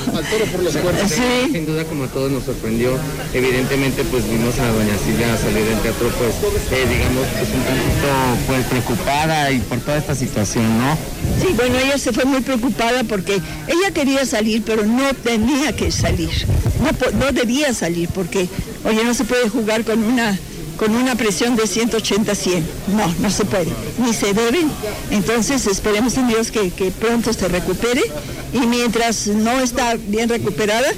Sí. 1.09 1.53
Sin 1.53 1.67
duda, 1.67 1.85
como 1.85 2.05
a 2.05 2.09
todos 2.09 2.31
nos 2.31 2.45
sorprendió, 2.45 2.99
evidentemente, 3.33 4.03
pues 4.05 4.29
vimos 4.29 4.59
a 4.59 4.67
doña 4.69 4.97
Silvia 5.05 5.37
salir 5.37 5.65
del 5.65 5.79
teatro, 5.81 6.09
pues, 6.19 6.35
eh, 6.73 6.87
digamos, 6.89 7.27
pues 7.33 7.49
un 7.55 7.63
tantito, 7.65 8.47
pues, 8.47 8.65
preocupada 8.67 9.51
y 9.53 9.59
por 9.61 9.79
toda 9.81 9.99
esta 9.99 10.15
situación, 10.15 10.67
¿no? 10.79 10.97
Sí, 11.41 11.53
bueno, 11.55 11.77
ella 11.79 11.99
se 11.99 12.13
fue 12.13 12.25
muy 12.25 12.41
preocupada 12.41 13.05
porque 13.05 13.35
ella 13.35 13.91
quería 13.93 14.25
salir, 14.27 14.63
pero 14.65 14.85
no 14.85 15.13
tenía 15.23 15.75
que 15.75 15.91
salir. 15.91 16.31
No, 16.81 17.19
no 17.19 17.33
debía 17.33 17.73
salir 17.75 18.09
porque, 18.15 18.49
oye, 18.85 19.05
no 19.05 19.15
se 19.15 19.25
puede 19.25 19.49
jugar 19.49 19.85
con 19.85 20.03
una 20.03 20.39
con 20.77 20.95
una 20.95 21.15
presión 21.17 21.57
de 21.57 21.65
180-100. 21.65 22.63
No, 22.97 23.15
no 23.21 23.31
se 23.31 23.45
puede, 23.45 23.69
ni 23.99 24.13
se 24.13 24.33
deben. 24.35 24.71
Entonces 25.11 25.67
esperemos 25.67 26.17
en 26.17 26.29
Dios 26.29 26.51
que, 26.51 26.71
que 26.71 26.91
pronto 26.91 27.33
se 27.33 27.49
recupere 27.49 28.03
y 28.53 28.61
mientras 28.67 29.27
no 29.29 29.61
está 29.61 29.97
bien 29.97 30.29
recuperada, 30.29 30.89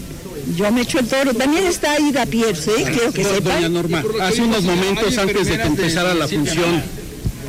yo 0.56 0.70
me 0.73 0.82
echo 0.82 0.99
el 0.99 1.06
toro. 1.06 1.35
También 1.35 1.64
está 1.66 1.99
Ida 2.00 2.26
Pierce, 2.26 2.70
¿eh? 2.70 2.85
quiero 2.92 3.12
que 3.12 3.23
Doña 3.23 3.35
sepan. 3.37 3.73
Norma, 3.73 4.02
hace 4.23 4.42
unos 4.42 4.62
momentos 4.64 5.16
antes 5.18 5.47
de 5.47 5.56
que 5.58 5.62
empezara 5.66 6.14
la 6.14 6.26
función, 6.28 6.82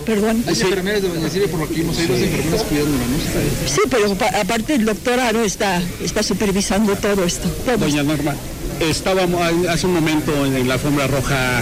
Perdón. 0.05 0.43
Hay 0.47 0.59
enfermeras 0.59 1.03
de 1.03 1.09
Doña 1.09 1.29
Silvia 1.29 1.47
por 1.49 1.59
lo 1.59 1.67
que 1.67 1.75
vimos, 1.75 1.95
hay 1.99 2.07
dos 2.07 2.17
enfermeras 2.19 2.63
cuidándola, 2.63 3.03
¿no? 3.05 3.69
Sí, 3.69 3.81
pero 3.91 4.15
pa- 4.15 4.39
aparte 4.41 4.73
el 4.73 4.85
doctor 4.85 5.19
Aro 5.19 5.43
está, 5.43 5.83
está 6.03 6.23
supervisando 6.23 6.95
todo 6.95 7.23
esto. 7.25 7.47
todo 7.63 7.77
Doña 7.77 8.01
Norma, 8.01 8.35
estábamos 8.81 9.41
hace 9.69 9.85
un 9.87 9.93
momento 9.93 10.45
en 10.45 10.67
la 10.67 10.75
alfombra 10.75 11.07
roja, 11.07 11.61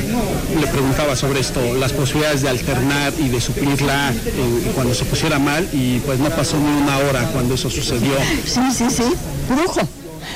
le 0.60 0.68
preguntaba 0.68 1.16
sobre 1.16 1.40
esto, 1.40 1.60
las 1.76 1.94
posibilidades 1.94 2.42
de 2.42 2.50
alternar 2.50 3.14
y 3.20 3.30
de 3.30 3.42
suplirla 3.42 4.12
eh, 4.14 4.72
cuando 4.76 4.94
se 4.94 5.06
pusiera 5.06 5.40
mal 5.40 5.68
y 5.74 6.00
pues 6.00 6.20
no 6.20 6.30
pasó 6.30 6.58
ni 6.58 6.82
una 6.84 6.98
hora 7.00 7.24
cuando 7.34 7.56
eso 7.56 7.70
sucedió. 7.70 8.14
Sí, 8.46 8.62
sí, 8.76 8.86
sí, 8.90 9.04
brujo. 9.50 9.82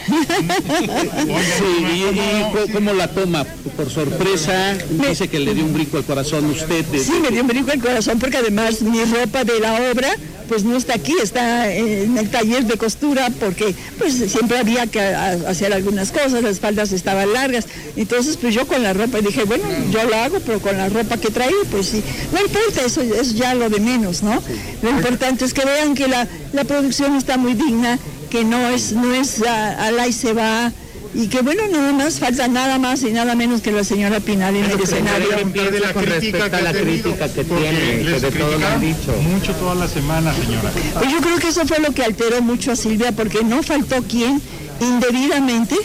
Sí, 0.08 1.86
y, 1.86 2.72
¿cómo 2.74 2.94
la 2.94 3.08
toma? 3.10 3.44
¿Por 3.76 3.90
sorpresa? 3.90 4.76
Dice 4.90 5.28
que 5.28 5.40
le 5.40 5.54
dio 5.54 5.66
un 5.66 5.74
brinco 5.74 5.98
al 5.98 6.04
corazón 6.06 6.46
a 6.46 6.50
usted. 6.50 6.86
de- 6.86 7.00
Sí, 7.04 7.14
me 7.22 7.30
dio 7.30 7.42
un 7.42 7.48
brinco 7.48 7.72
el 7.72 7.82
corazón 7.82 8.18
porque 8.20 8.38
además 8.38 8.82
mi 8.82 9.04
ropa 9.04 9.44
de 9.44 9.60
la 9.60 9.74
obra 9.92 10.10
pues 10.52 10.66
no 10.66 10.76
está 10.76 10.96
aquí, 10.96 11.16
está 11.24 11.74
en 11.74 12.18
el 12.18 12.30
taller 12.30 12.66
de 12.66 12.76
costura 12.76 13.30
porque 13.40 13.74
pues 13.98 14.16
siempre 14.30 14.58
había 14.58 14.86
que 14.86 15.00
hacer 15.00 15.72
algunas 15.72 16.12
cosas, 16.12 16.44
las 16.44 16.60
faldas 16.60 16.92
estaban 16.92 17.32
largas. 17.32 17.68
Entonces 17.96 18.36
pues 18.36 18.54
yo 18.54 18.68
con 18.68 18.84
la 18.84 18.92
ropa 18.92 19.22
dije, 19.22 19.46
bueno, 19.46 19.64
yo 19.92 20.04
lo 20.04 20.14
hago, 20.14 20.42
pero 20.42 20.60
con 20.60 20.76
la 20.76 20.90
ropa 20.90 21.16
que 21.16 21.30
traí, 21.30 21.54
pues 21.72 21.86
sí. 21.86 22.04
No 22.34 22.42
importa, 22.42 22.82
eso 22.86 23.02
es 23.02 23.34
ya 23.34 23.54
lo 23.54 23.70
de 23.70 23.80
menos, 23.80 24.24
¿no? 24.24 24.44
Lo 24.82 24.90
importante 24.90 25.46
es 25.46 25.54
que 25.54 25.64
vean 25.64 25.96
que 25.96 26.10
la, 26.10 26.28
la 26.52 26.66
producción 26.66 27.16
está 27.16 27.38
muy 27.38 27.54
digna, 27.54 27.98
que 28.30 28.44
no 28.44 28.68
es, 28.68 28.92
no 28.92 29.14
es 29.14 29.42
al 29.42 30.02
ahí 30.02 30.12
se 30.12 30.34
va. 30.34 30.74
Y 31.14 31.28
que 31.28 31.42
bueno, 31.42 31.64
nada 31.68 31.92
más 31.92 32.20
falta 32.20 32.48
nada 32.48 32.80
más 32.80 33.04
y 33.04 33.12
nada 33.12 33.36
menos 33.36 33.62
que 33.62 33.72
la 33.72 33.84
señora 33.84 34.20
Pinal 34.20 34.56
en 34.56 34.66
el 34.66 34.80
escenario. 34.80 35.30
¿Qué 35.30 35.46
piensa 35.46 35.94
con 35.94 36.06
respecto 36.06 36.56
a 36.56 36.62
la 36.62 36.72
crítica 36.72 37.28
que 37.28 37.44
tiene, 37.44 37.80
que 38.04 38.20
de 38.20 38.32
todo 38.32 38.58
lo 38.58 38.68
han 38.68 38.80
dicho? 38.80 39.14
Mucho 39.22 39.54
toda 39.56 39.76
la 39.76 39.88
semana, 39.88 40.34
señora. 40.34 40.72
Pues 40.94 41.12
yo 41.12 41.20
creo 41.20 41.38
que 41.38 41.50
eso 41.50 41.66
fue 41.66 41.80
lo 41.80 41.92
que 41.92 42.04
alteró 42.04 42.42
mucho 42.42 42.72
a 42.72 42.76
Silvia, 42.76 43.12
porque 43.12 43.44
no 43.44 43.62
faltó 43.62 44.02
quien 44.04 44.42
indebidamente 44.80 45.76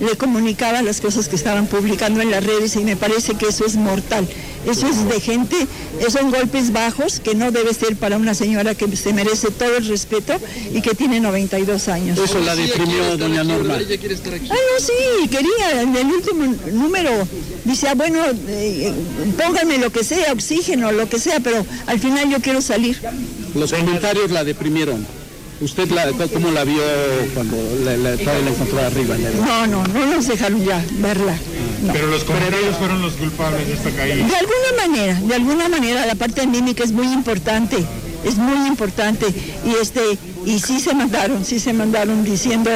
le 0.00 0.16
comunicaba 0.16 0.82
las 0.82 1.00
cosas 1.00 1.28
que 1.28 1.36
estaban 1.36 1.66
publicando 1.66 2.20
en 2.20 2.30
las 2.30 2.44
redes 2.44 2.76
y 2.76 2.80
me 2.80 2.96
parece 2.96 3.34
que 3.34 3.46
eso 3.46 3.64
es 3.64 3.76
mortal. 3.76 4.28
Eso 4.66 4.88
es 4.88 5.08
de 5.08 5.20
gente, 5.20 5.56
esos 6.00 6.12
son 6.14 6.30
golpes 6.30 6.72
bajos 6.72 7.20
que 7.20 7.34
no 7.34 7.50
debe 7.52 7.72
ser 7.72 7.96
para 7.96 8.16
una 8.16 8.34
señora 8.34 8.74
que 8.74 8.96
se 8.96 9.12
merece 9.12 9.50
todo 9.50 9.76
el 9.76 9.86
respeto 9.86 10.34
y 10.72 10.80
que 10.80 10.94
tiene 10.94 11.20
92 11.20 11.88
años. 11.88 12.18
Eso 12.18 12.40
la 12.40 12.56
deprimió, 12.56 13.16
doña 13.16 13.44
Norma. 13.44 13.78
Ella 13.78 13.96
quiere 13.98 14.14
estar 14.14 14.34
aquí. 14.34 14.48
Ah, 14.50 14.54
no, 14.54 14.84
sí, 14.84 15.28
quería, 15.28 15.82
en 15.82 15.94
el 15.94 16.06
último 16.06 16.54
número 16.72 17.10
dice, 17.64 17.88
ah, 17.88 17.94
bueno, 17.94 18.18
eh, 18.48 18.92
pónganme 19.36 19.78
lo 19.78 19.90
que 19.90 20.02
sea, 20.02 20.32
oxígeno, 20.32 20.90
lo 20.92 21.08
que 21.08 21.18
sea, 21.18 21.40
pero 21.40 21.64
al 21.86 22.00
final 22.00 22.28
yo 22.30 22.40
quiero 22.40 22.60
salir. 22.60 23.00
Los 23.54 23.72
comentarios 23.72 24.30
la 24.30 24.44
deprimieron. 24.44 25.06
¿Usted 25.60 25.90
la, 25.90 26.10
cómo 26.28 26.50
la 26.50 26.64
vio 26.64 26.82
cuando 27.34 27.56
la, 27.82 27.96
la, 27.96 28.14
la 28.14 28.50
encontró 28.50 28.78
arriba? 28.80 29.16
No, 29.40 29.66
no, 29.66 29.86
no 29.86 30.06
nos 30.06 30.26
dejaron 30.26 30.62
ya 30.62 30.84
verla. 30.98 31.34
No. 31.82 31.92
Pero 31.92 32.06
los 32.08 32.24
comentarios 32.24 32.76
fueron 32.76 33.02
los 33.02 33.14
culpables 33.14 33.66
de 33.66 33.74
esta 33.74 33.90
caída. 33.90 34.26
De 34.26 34.36
alguna 34.36 34.86
manera, 34.86 35.20
de 35.20 35.34
alguna 35.34 35.68
manera 35.68 36.06
la 36.06 36.14
parte 36.14 36.40
anímica 36.42 36.84
es 36.84 36.92
muy 36.92 37.06
importante, 37.12 37.76
es 38.24 38.36
muy 38.36 38.66
importante 38.66 39.26
y 39.64 39.74
este 39.80 40.18
y 40.44 40.58
sí 40.60 40.80
se 40.80 40.94
mandaron, 40.94 41.44
sí 41.44 41.60
se 41.60 41.72
mandaron 41.72 42.24
diciendo 42.24 42.70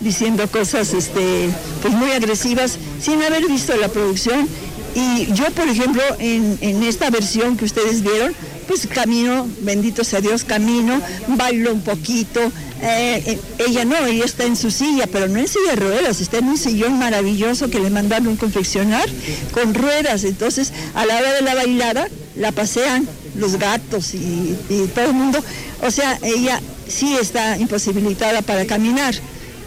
diciendo 0.00 0.46
cosas 0.48 0.92
este 0.92 1.48
pues 1.82 1.94
muy 1.94 2.10
agresivas 2.10 2.78
sin 3.00 3.22
haber 3.22 3.46
visto 3.46 3.76
la 3.76 3.88
producción 3.88 4.48
y 4.94 5.32
yo 5.32 5.50
por 5.52 5.68
ejemplo 5.68 6.02
en, 6.18 6.58
en 6.60 6.82
esta 6.82 7.10
versión 7.10 7.56
que 7.56 7.64
ustedes 7.64 8.02
vieron 8.02 8.34
pues 8.66 8.86
camino, 8.86 9.46
bendito 9.60 10.04
sea 10.04 10.20
Dios, 10.20 10.44
camino, 10.44 11.00
bailo 11.28 11.72
un 11.72 11.82
poquito, 11.82 12.40
eh, 12.82 13.22
eh, 13.26 13.38
ella 13.66 13.84
no, 13.84 13.96
ella 14.04 14.24
está 14.24 14.44
en 14.44 14.56
su 14.56 14.70
silla, 14.70 15.06
pero 15.06 15.28
no 15.28 15.38
en 15.38 15.48
silla 15.48 15.70
de 15.70 15.76
ruedas, 15.76 16.20
está 16.20 16.38
en 16.38 16.48
un 16.48 16.58
sillón 16.58 16.98
maravilloso 16.98 17.70
que 17.70 17.80
le 17.80 17.90
mandaron 17.90 18.36
confeccionar 18.36 19.08
con 19.52 19.74
ruedas. 19.74 20.24
Entonces, 20.24 20.72
a 20.94 21.06
la 21.06 21.16
hora 21.16 21.32
de 21.32 21.42
la 21.42 21.54
bailada, 21.54 22.08
la 22.36 22.52
pasean 22.52 23.08
los 23.36 23.58
gatos 23.58 24.14
y, 24.14 24.56
y 24.68 24.90
todo 24.94 25.06
el 25.06 25.14
mundo. 25.14 25.42
O 25.82 25.90
sea, 25.90 26.18
ella 26.22 26.60
sí 26.88 27.16
está 27.20 27.56
imposibilitada 27.58 28.42
para 28.42 28.66
caminar, 28.66 29.14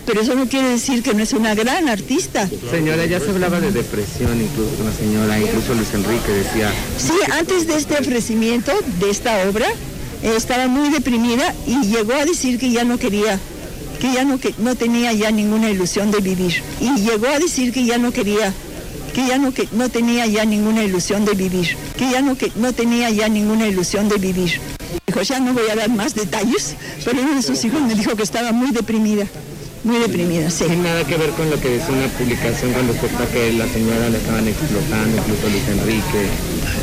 pero 0.07 0.21
eso 0.21 0.35
no 0.35 0.47
quiere 0.47 0.69
decir 0.69 1.03
que 1.03 1.13
no 1.13 1.21
es 1.21 1.33
una 1.33 1.53
gran 1.53 1.89
artista. 1.89 2.49
Señora, 2.71 3.05
ya 3.05 3.19
se 3.19 3.29
hablaba 3.29 3.59
de 3.59 3.71
depresión 3.73 4.41
incluso 4.41 4.73
con 4.77 4.85
la 4.85 4.93
señora, 4.93 5.37
incluso 5.37 5.73
Luis 5.73 5.93
Enrique 5.93 6.31
decía, 6.31 6.71
Sí, 6.97 7.13
antes 7.37 7.67
de 7.67 7.75
este 7.75 7.95
ofrecimiento, 7.95 8.71
de 9.01 9.09
esta 9.09 9.47
obra, 9.49 9.67
eh, 10.23 10.33
estaba 10.37 10.67
muy 10.67 10.89
deprimida 10.91 11.53
y 11.67 11.85
llegó 11.87 12.13
a 12.13 12.23
decir 12.23 12.57
que 12.57 12.71
ya 12.71 12.85
no 12.85 12.97
quería, 12.97 13.37
que 13.99 14.13
ya 14.13 14.23
no, 14.23 14.39
que, 14.39 14.55
no 14.59 14.75
tenía 14.75 15.11
ya 15.11 15.29
ninguna 15.29 15.69
ilusión 15.69 16.09
de 16.09 16.19
vivir. 16.21 16.63
Y 16.79 17.01
llegó 17.01 17.27
a 17.27 17.37
decir 17.37 17.73
que 17.73 17.83
ya 17.83 17.97
no 17.97 18.13
quería, 18.13 18.53
que 19.13 19.27
ya 19.27 19.37
no, 19.37 19.53
que, 19.53 19.67
no 19.73 19.89
tenía 19.89 20.25
ya 20.25 20.45
ninguna 20.45 20.85
ilusión 20.85 21.25
de 21.25 21.33
vivir, 21.33 21.75
que 21.97 22.09
ya 22.09 22.21
no, 22.21 22.37
que, 22.37 22.49
no 22.55 22.71
tenía 22.71 23.09
ya 23.09 23.27
ninguna 23.27 23.67
ilusión 23.67 24.07
de 24.07 24.15
vivir. 24.15 24.61
Dijo, 25.05 25.21
ya 25.21 25.41
no 25.41 25.53
voy 25.53 25.69
a 25.69 25.75
dar 25.75 25.89
más 25.89 26.15
detalles, 26.15 26.75
pero 27.03 27.21
uno 27.21 27.35
de 27.35 27.41
sus 27.41 27.61
hijos 27.65 27.81
me 27.81 27.93
dijo 27.93 28.15
que 28.15 28.23
estaba 28.23 28.53
muy 28.53 28.71
deprimida, 28.71 29.27
muy 29.87 29.99
deprimida, 29.99 30.49
sí. 30.49 30.65
sin 30.67 30.83
nada 30.83 31.05
que 31.05 31.17
ver 31.17 31.31
con 31.31 31.49
lo 31.49 31.59
que 31.59 31.69
decía 31.69 31.95
una 31.95 32.07
publicación 32.09 32.73
con 32.73 32.87
respecto 32.87 33.23
a 33.23 33.27
que 33.27 33.53
la 33.53 33.67
señora 33.67 34.09
le 34.09 34.17
estaban 34.17 34.47
explotando, 34.47 35.17
incluso 35.17 35.49
Luis 35.49 35.67
Enrique. 35.69 36.27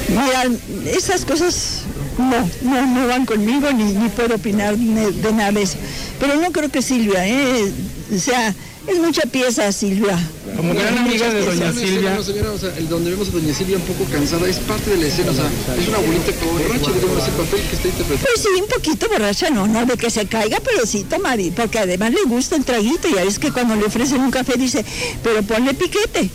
Mira, 0.08 0.90
esas 0.90 1.25
cosas 1.25 1.82
no, 2.18 2.70
no, 2.70 2.87
no 2.87 3.06
van 3.06 3.26
conmigo 3.26 3.70
ni, 3.73 3.84
ni 3.84 4.08
puedo 4.08 4.37
opinar 4.37 4.76
de, 4.76 5.12
de 5.12 5.32
nada 5.32 5.52
de 5.52 5.62
eso. 5.62 5.76
Pero 6.18 6.37
no 6.40 6.50
creo 6.52 6.70
que 6.70 6.82
Silvia, 6.82 7.26
¿eh? 7.26 7.73
o 8.14 8.18
sea, 8.18 8.54
es 8.86 8.98
mucha 8.98 9.22
pieza 9.22 9.70
Silvia. 9.72 10.18
Como 10.56 10.74
gran 10.74 10.98
amiga 10.98 11.30
de 11.30 11.44
doña 11.44 11.72
Silvia. 11.72 12.22
Señora, 12.22 12.52
o 12.52 12.58
sea, 12.58 12.76
el 12.76 12.88
donde 12.88 13.10
vemos 13.10 13.28
a 13.28 13.32
doña 13.32 13.54
Silvia 13.54 13.76
un 13.76 13.82
poco 13.82 14.04
cansada 14.10 14.48
es 14.48 14.58
parte 14.58 14.90
de 14.90 14.96
la 14.98 15.06
escena, 15.06 15.32
o 15.32 15.34
sea, 15.34 15.50
es 15.78 15.88
una 15.88 15.96
abuelita 15.98 16.32
como 16.32 16.52
borracha, 16.52 16.92
digamos, 16.92 17.22
ese 17.22 17.30
papel 17.32 17.60
que 17.68 17.76
está 17.76 17.88
interpretando. 17.88 18.26
Pues 18.34 18.42
sí, 18.42 18.60
un 18.60 18.68
poquito 18.68 19.08
borracha, 19.08 19.50
no, 19.50 19.66
no 19.66 19.86
de 19.86 19.96
que 19.96 20.10
se 20.10 20.26
caiga, 20.26 20.60
pero 20.64 20.86
sí 20.86 21.04
tomar, 21.04 21.38
porque 21.56 21.78
además 21.78 22.12
le 22.12 22.22
gusta 22.24 22.56
el 22.56 22.64
traguito, 22.64 23.08
ya 23.08 23.22
es 23.22 23.38
que 23.38 23.50
cuando 23.50 23.74
le 23.74 23.86
ofrecen 23.86 24.20
un 24.20 24.30
café 24.30 24.56
dice, 24.56 24.84
pero 25.22 25.42
ponle 25.42 25.74
piquete. 25.74 26.30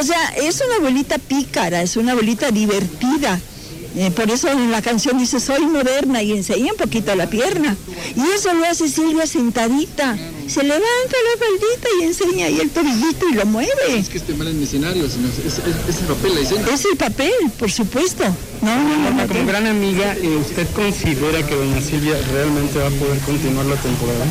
O 0.00 0.04
sea, 0.04 0.30
es 0.36 0.60
una 0.66 0.76
abuelita 0.76 1.18
pícara, 1.18 1.82
es 1.82 1.96
una 1.96 2.12
abuelita 2.12 2.50
divertida. 2.50 3.40
Eh, 3.94 4.10
por 4.10 4.30
eso 4.30 4.48
en 4.48 4.70
la 4.70 4.80
canción 4.80 5.18
dice, 5.18 5.38
soy 5.38 5.66
moderna 5.66 6.22
y 6.22 6.32
enseña 6.32 6.72
un 6.72 6.78
poquito 6.78 7.14
la 7.14 7.28
pierna. 7.28 7.76
Y 8.16 8.22
eso 8.34 8.52
lo 8.54 8.64
hace 8.64 8.88
Silvia 8.88 9.26
sentadita. 9.26 10.16
Se 10.48 10.62
levanta 10.62 10.82
la 11.32 11.38
faldita 11.46 11.88
y 12.00 12.04
enseña 12.04 12.46
ahí 12.46 12.60
el 12.60 12.70
tobillito 12.70 13.28
y 13.28 13.34
lo 13.34 13.46
mueve. 13.46 13.70
Es 13.98 14.08
que 14.08 14.18
esté 14.18 14.34
mal 14.34 14.48
en 14.48 14.58
mi 14.58 14.64
escenario, 14.64 15.08
sino 15.08 15.28
es, 15.28 15.38
es, 15.38 15.58
es 15.88 16.00
el 16.00 16.06
papel, 16.06 16.34
la 16.34 16.40
escena. 16.40 16.68
Es 16.72 16.84
el 16.84 16.96
papel, 16.96 17.32
por 17.58 17.70
supuesto. 17.70 18.24
No, 18.60 18.76
no, 18.76 18.96
no, 18.98 19.10
no. 19.12 19.26
Como 19.28 19.46
gran 19.46 19.66
amiga, 19.66 20.14
eh, 20.20 20.36
¿usted 20.36 20.66
considera 20.74 21.46
que 21.46 21.54
doña 21.54 21.80
Silvia 21.80 22.14
realmente 22.32 22.78
va 22.78 22.88
a 22.88 22.90
poder 22.90 23.18
continuar 23.20 23.66
la 23.66 23.76
temporada? 23.76 24.24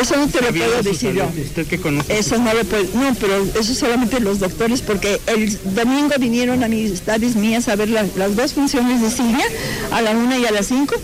Eso 0.00 0.16
no 0.16 0.28
te 0.28 0.40
lo 0.42 0.48
puedo 0.48 0.82
decir 0.82 1.12
yo. 1.14 1.24
Usted 1.40 1.66
que 1.66 1.78
conoce. 1.78 2.18
Eso 2.18 2.36
no 2.38 2.52
lo 2.52 2.64
puedo, 2.64 2.84
no, 2.94 3.14
pero 3.20 3.44
eso 3.58 3.74
solamente 3.74 4.18
los 4.20 4.40
doctores, 4.40 4.80
porque 4.82 5.20
el 5.26 5.56
domingo 5.74 6.14
vinieron 6.18 6.62
amistades 6.64 7.36
mías 7.36 7.68
a 7.68 7.76
ver 7.76 7.88
la- 7.90 8.06
las 8.16 8.34
dos 8.36 8.52
funciones 8.54 9.00
de 9.02 9.10
Silvia, 9.10 9.44
a 9.92 10.02
la 10.02 10.10
una 10.12 10.36
y 10.38 10.46
a 10.46 10.50
las 10.50 10.66
cinco, 10.66 10.96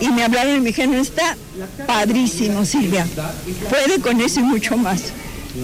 y 0.00 0.08
me 0.08 0.24
hablaron 0.24 0.56
y 0.56 0.60
me 0.60 0.66
dijeron, 0.66 0.94
está 0.94 1.36
padrísimo 1.86 2.64
Silvia, 2.64 3.06
puede 3.68 4.00
con 4.00 4.20
eso 4.20 4.40
y 4.40 4.44
mucho 4.44 4.76
más. 4.76 5.00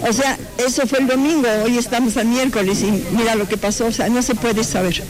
O 0.09 0.13
sea, 0.13 0.39
eso 0.57 0.87
fue 0.87 1.01
el 1.01 1.07
domingo, 1.07 1.47
hoy 1.65 1.77
estamos 1.77 2.17
a 2.17 2.25
miércoles 2.25 2.83
y 2.83 2.91
mira 3.15 3.35
lo 3.35 3.47
que 3.47 3.59
pasó, 3.59 3.87
o 3.87 3.93
sea, 3.93 4.09
no 4.09 4.23
se 4.23 4.35
puede 4.35 4.65
saber. 4.65 5.03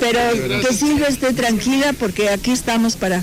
Pero 0.00 0.20
que 0.62 0.72
Silvia 0.72 1.08
esté 1.08 1.34
tranquila 1.34 1.92
porque 1.92 2.30
aquí 2.30 2.52
estamos 2.52 2.96
para, 2.96 3.22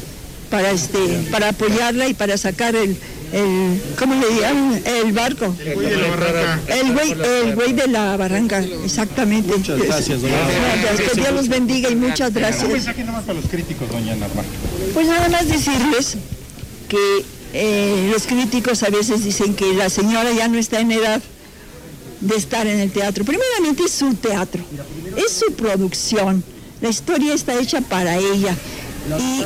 para, 0.51 0.72
este, 0.72 1.00
para 1.32 1.50
apoyarla 1.50 2.08
y 2.08 2.13
para 2.13 2.38
sacar 2.38 2.75
el, 2.75 2.96
el 3.35 3.81
¿cómo 3.99 4.15
le 4.15 4.39
llaman? 4.39 4.81
El 4.85 5.11
barco. 5.11 5.53
El 5.59 5.73
güey 5.75 5.89
de 5.89 5.97
la 5.97 6.09
barranca. 6.09 6.61
El 6.73 6.93
güey, 6.93 7.11
el 7.11 7.55
güey 7.55 7.73
de 7.73 7.87
la 7.87 8.17
barranca, 8.17 8.59
exactamente. 8.83 9.57
Muchas 9.57 9.77
gracias, 9.79 10.21
doña 10.21 10.35
Gracias, 10.81 11.09
que 11.11 11.21
Dios 11.21 11.33
los 11.33 11.47
bendiga 11.49 11.89
y 11.89 11.95
muchas 11.95 12.29
Un 12.29 12.35
gracias. 12.35 12.69
mensaje 12.69 13.01
nada 13.03 13.17
más 13.17 13.25
para 13.25 13.39
los 13.39 13.49
críticos, 13.49 13.89
doña 13.89 14.15
Norma. 14.15 14.41
Pues 14.93 15.07
nada 15.07 15.27
más 15.27 15.49
decirles 15.49 16.15
que 16.87 17.25
eh, 17.53 18.09
los 18.11 18.25
críticos 18.25 18.83
a 18.83 18.89
veces 18.89 19.25
dicen 19.25 19.53
que 19.53 19.73
la 19.73 19.89
señora 19.89 20.31
ya 20.31 20.47
no 20.47 20.57
está 20.57 20.79
en 20.79 20.91
edad 20.93 21.21
de 22.21 22.35
estar 22.37 22.65
en 22.67 22.79
el 22.79 22.91
teatro. 22.91 23.25
Primeramente 23.25 23.83
es 23.83 23.91
su 23.91 24.13
teatro, 24.15 24.63
es 25.17 25.31
su 25.33 25.53
producción, 25.55 26.41
la 26.79 26.87
historia 26.89 27.33
está 27.33 27.59
hecha 27.59 27.81
para 27.81 28.17
ella 28.17 28.55
y 29.19 29.43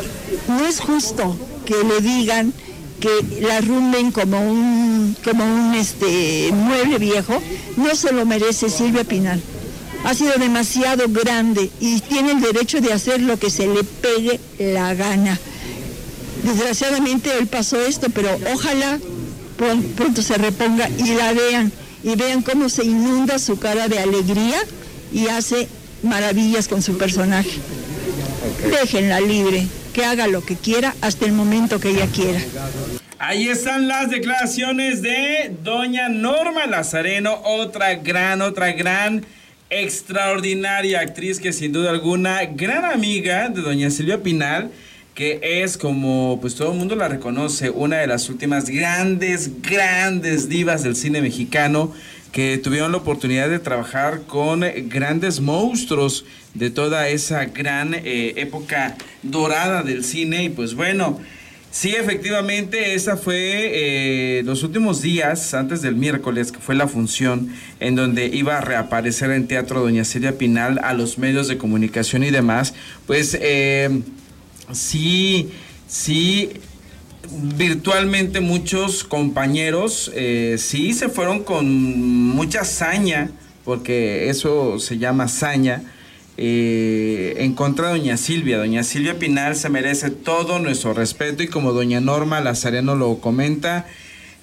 no 0.48 0.66
es 0.68 0.80
justo 0.80 1.36
que 1.66 1.76
le 1.84 2.02
digan 2.02 2.54
que 3.00 3.42
la 3.42 3.62
rumben 3.62 4.12
como 4.12 4.42
un, 4.42 5.16
como 5.24 5.44
un 5.46 5.74
este, 5.76 6.50
mueble 6.54 6.98
viejo, 6.98 7.42
no 7.78 7.96
se 7.96 8.12
lo 8.12 8.26
merece 8.26 8.70
Silvia 8.70 9.04
Pinal. 9.04 9.42
Ha 10.06 10.14
sido 10.14 10.34
demasiado 10.38 11.06
grande 11.10 11.70
y 11.80 12.00
tiene 12.02 12.32
el 12.32 12.42
derecho 12.42 12.80
de 12.82 12.94
hacer 12.94 13.22
lo 13.22 13.38
que 13.38 13.50
se 13.50 13.68
le 13.68 13.84
pegue 13.84 14.40
la 14.60 14.94
gana. 14.94 15.38
Desgraciadamente 16.44 17.32
hoy 17.38 17.46
pasó 17.46 17.80
esto, 17.82 18.08
pero 18.14 18.30
ojalá 18.54 18.98
pron- 19.58 19.84
pronto 19.96 20.22
se 20.22 20.38
reponga 20.38 20.90
y 20.98 21.14
la 21.16 21.34
vean 21.34 21.72
y 22.04 22.16
vean 22.16 22.42
cómo 22.42 22.70
se 22.70 22.86
inunda 22.86 23.40
su 23.40 23.60
cara 23.60 23.90
de 23.90 24.00
alegría 24.00 24.58
y 25.12 25.28
hace 25.28 25.68
maravillas 26.02 26.70
con 26.70 26.82
su 26.82 26.98
personaje. 26.98 27.52
Déjenla 28.72 29.20
libre, 29.20 29.68
que 29.92 30.06
haga 30.06 30.28
lo 30.28 30.46
que 30.46 30.56
quiera 30.56 30.96
hasta 31.02 31.26
el 31.26 31.34
momento 31.34 31.80
que 31.82 31.90
ella 31.90 32.08
quiera. 32.08 32.40
Ahí 33.22 33.50
están 33.50 33.90
las 33.90 34.10
declaraciones 34.10 35.02
de 35.02 35.54
doña 35.62 36.08
Norma 36.08 36.66
Lazareno, 36.68 37.42
otra 37.44 37.96
gran, 37.96 38.42
otra 38.42 38.72
gran, 38.72 39.26
extraordinaria 39.70 41.02
actriz 41.02 41.42
que 41.42 41.52
sin 41.52 41.74
duda 41.74 41.90
alguna, 41.90 42.46
gran 42.46 42.86
amiga 42.86 43.50
de 43.50 43.62
doña 43.62 43.90
Silvia 43.90 44.24
Pinal, 44.24 44.72
que 45.16 45.42
es 45.42 45.78
como 45.78 46.40
pues 46.40 46.56
todo 46.56 46.72
el 46.72 46.78
mundo 46.78 46.96
la 46.96 47.10
reconoce, 47.10 47.70
una 47.70 47.98
de 47.98 48.08
las 48.08 48.30
últimas 48.30 48.70
grandes, 48.70 49.62
grandes 49.62 50.48
divas 50.48 50.84
del 50.84 50.96
cine 50.96 51.22
mexicano 51.22 51.94
que 52.32 52.58
tuvieron 52.58 52.94
la 52.94 53.00
oportunidad 53.00 53.50
de 53.50 53.60
trabajar 53.60 54.22
con 54.28 54.64
grandes 54.88 55.42
monstruos 55.42 56.24
de 56.54 56.70
toda 56.70 57.10
esa 57.10 57.44
gran 57.44 57.96
eh, 57.96 58.36
época 58.38 58.96
dorada 59.24 59.84
del 59.84 60.06
cine. 60.06 60.46
Y 60.46 60.50
pues 60.50 60.74
bueno, 60.74 61.20
Sí, 61.72 61.96
efectivamente, 61.96 62.96
esa 62.96 63.16
fue 63.16 63.38
eh, 63.38 64.42
los 64.44 64.64
últimos 64.64 65.04
días 65.04 65.54
antes 65.54 65.84
del 65.84 65.96
miércoles, 65.96 66.52
que 66.52 66.58
fue 66.60 66.74
la 66.74 66.88
función 66.88 67.54
en 67.80 67.96
donde 67.96 68.26
iba 68.26 68.58
a 68.58 68.62
reaparecer 68.62 69.30
en 69.30 69.48
teatro 69.48 69.82
Doña 69.82 70.04
Silvia 70.04 70.36
Pinal 70.36 70.80
a 70.84 70.94
los 70.94 71.20
medios 71.20 71.48
de 71.48 71.60
comunicación 71.60 72.24
y 72.24 72.32
demás. 72.32 72.74
Pues 73.06 73.38
eh, 73.40 74.02
sí, 74.72 75.52
sí, 75.88 76.50
virtualmente 77.56 78.40
muchos 78.40 79.04
compañeros 79.04 80.12
eh, 80.16 80.56
sí 80.58 80.94
se 80.94 81.08
fueron 81.08 81.44
con 81.44 81.72
mucha 81.72 82.64
saña, 82.64 83.30
porque 83.64 84.30
eso 84.30 84.80
se 84.80 84.98
llama 84.98 85.28
saña 85.28 85.84
eh, 86.42 87.34
en 87.40 87.54
contra 87.54 87.90
de 87.90 88.00
doña 88.00 88.16
Silvia. 88.16 88.58
Doña 88.58 88.84
Silvia 88.84 89.20
Pinal 89.20 89.58
se 89.58 89.68
merece 89.68 90.10
todo 90.10 90.58
nuestro 90.60 90.94
respeto 90.94 91.44
y 91.44 91.48
como 91.48 91.74
doña 91.74 92.00
Norma 92.00 92.40
Lazareno 92.40 92.96
lo 92.96 93.20
comenta, 93.20 93.86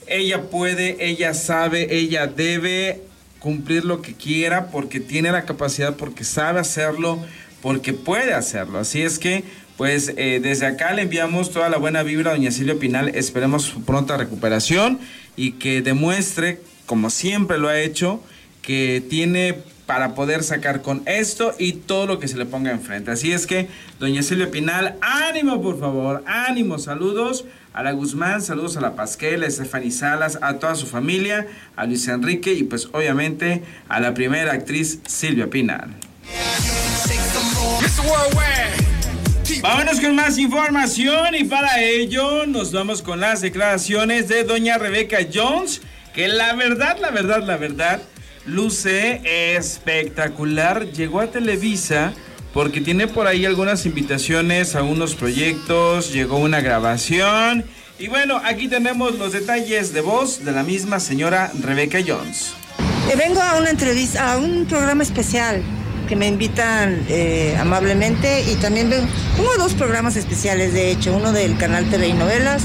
ella 0.06 0.50
puede, 0.50 1.08
ella 1.08 1.32
sabe, 1.32 1.96
ella 1.96 2.26
debe 2.26 3.00
cumplir 3.38 3.86
lo 3.86 4.02
que 4.02 4.12
quiera 4.12 4.66
porque 4.70 5.00
tiene 5.00 5.32
la 5.32 5.46
capacidad, 5.46 5.96
porque 5.96 6.22
sabe 6.22 6.60
hacerlo, 6.60 7.18
porque 7.62 7.94
puede 7.94 8.34
hacerlo. 8.34 8.78
Así 8.78 9.00
es 9.00 9.18
que, 9.18 9.44
pues 9.78 10.12
eh, 10.18 10.38
desde 10.42 10.66
acá 10.66 10.92
le 10.92 11.00
enviamos 11.00 11.50
toda 11.50 11.70
la 11.70 11.78
buena 11.78 12.02
vibra 12.02 12.32
a 12.32 12.34
doña 12.34 12.50
Silvia 12.50 12.78
Pinal. 12.78 13.08
Esperemos 13.14 13.62
su 13.62 13.84
pronta 13.84 14.18
recuperación 14.18 14.98
y 15.34 15.52
que 15.52 15.80
demuestre, 15.80 16.60
como 16.84 17.08
siempre 17.08 17.56
lo 17.56 17.68
ha 17.68 17.80
hecho, 17.80 18.22
que 18.60 19.02
tiene 19.08 19.54
para 19.86 20.14
poder 20.14 20.42
sacar 20.42 20.82
con 20.82 21.02
esto 21.06 21.54
y 21.58 21.72
todo 21.72 22.06
lo 22.06 22.18
que 22.18 22.28
se 22.28 22.36
le 22.36 22.44
ponga 22.44 22.72
enfrente. 22.72 23.12
Así 23.12 23.32
es 23.32 23.46
que, 23.46 23.68
doña 24.00 24.22
Silvia 24.22 24.50
Pinal, 24.50 24.96
ánimo 25.00 25.62
por 25.62 25.78
favor, 25.78 26.24
ánimo, 26.26 26.78
saludos 26.78 27.44
a 27.72 27.82
la 27.82 27.92
Guzmán, 27.92 28.42
saludos 28.42 28.76
a 28.76 28.80
la 28.80 28.96
Pasquel, 28.96 29.44
a 29.44 29.50
Stephanie 29.50 29.90
Salas, 29.90 30.38
a 30.42 30.54
toda 30.54 30.74
su 30.74 30.86
familia, 30.86 31.46
a 31.76 31.86
Luis 31.86 32.08
Enrique 32.08 32.52
y 32.52 32.64
pues 32.64 32.88
obviamente 32.92 33.62
a 33.88 34.00
la 34.00 34.12
primera 34.12 34.52
actriz 34.52 35.00
Silvia 35.06 35.48
Pinal. 35.48 35.90
Vámonos 39.62 40.00
con 40.00 40.14
más 40.14 40.38
información 40.38 41.34
y 41.34 41.44
para 41.44 41.80
ello 41.80 42.46
nos 42.46 42.72
vamos 42.72 43.02
con 43.02 43.20
las 43.20 43.40
declaraciones 43.40 44.28
de 44.28 44.44
doña 44.44 44.78
Rebeca 44.78 45.18
Jones, 45.32 45.82
que 46.14 46.28
la 46.28 46.54
verdad, 46.54 46.98
la 47.00 47.10
verdad, 47.10 47.42
la 47.44 47.56
verdad, 47.56 48.00
luce 48.46 49.56
espectacular. 49.56 50.86
Llegó 50.92 51.20
a 51.20 51.26
Televisa 51.26 52.12
porque 52.52 52.80
tiene 52.80 53.06
por 53.06 53.26
ahí 53.26 53.44
algunas 53.44 53.84
invitaciones 53.84 54.76
a 54.76 54.82
unos 54.82 55.14
proyectos, 55.14 56.12
llegó 56.12 56.38
una 56.38 56.60
grabación. 56.60 57.64
Y 57.98 58.08
bueno, 58.08 58.40
aquí 58.44 58.68
tenemos 58.68 59.18
los 59.18 59.32
detalles 59.32 59.92
de 59.92 60.00
voz 60.00 60.44
de 60.44 60.52
la 60.52 60.62
misma 60.62 61.00
señora 61.00 61.50
Rebeca 61.60 61.98
Jones. 62.06 62.54
Eh, 63.10 63.16
Vengo 63.16 63.40
a 63.40 63.58
una 63.58 63.70
entrevista, 63.70 64.32
a 64.32 64.38
un 64.38 64.66
programa 64.66 65.02
especial 65.02 65.62
que 66.08 66.16
me 66.16 66.28
invitan 66.28 67.04
eh, 67.08 67.56
amablemente 67.58 68.42
y 68.42 68.54
también 68.56 68.88
vengo, 68.88 69.06
tengo 69.36 69.54
dos 69.58 69.74
programas 69.74 70.16
especiales 70.16 70.72
de 70.72 70.90
hecho, 70.90 71.14
uno 71.16 71.32
del 71.32 71.56
canal 71.58 71.84
TV 71.90 72.08
y 72.08 72.12
Novelas 72.12 72.62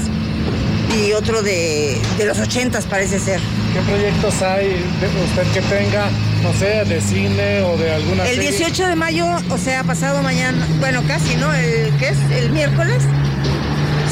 y 0.96 1.12
otro 1.12 1.42
de, 1.42 1.98
de 2.18 2.24
los 2.24 2.38
ochentas 2.38 2.86
parece 2.86 3.18
ser. 3.18 3.40
¿Qué 3.72 3.80
proyectos 3.80 4.42
hay 4.42 4.68
de 5.00 5.06
usted 5.24 5.52
que 5.54 5.60
tenga, 5.62 6.08
no 6.42 6.52
sé, 6.58 6.84
de 6.84 7.00
cine 7.00 7.62
o 7.62 7.76
de 7.78 7.90
alguna 7.92 8.24
El 8.28 8.34
serie? 8.36 8.50
18 8.50 8.86
de 8.88 8.96
mayo, 8.96 9.26
o 9.48 9.58
sea, 9.58 9.82
pasado 9.82 10.22
mañana, 10.22 10.66
bueno, 10.78 11.02
casi, 11.08 11.36
¿no? 11.36 11.52
El, 11.54 11.90
¿Qué 11.98 12.08
es? 12.08 12.18
El 12.36 12.50
miércoles, 12.50 13.02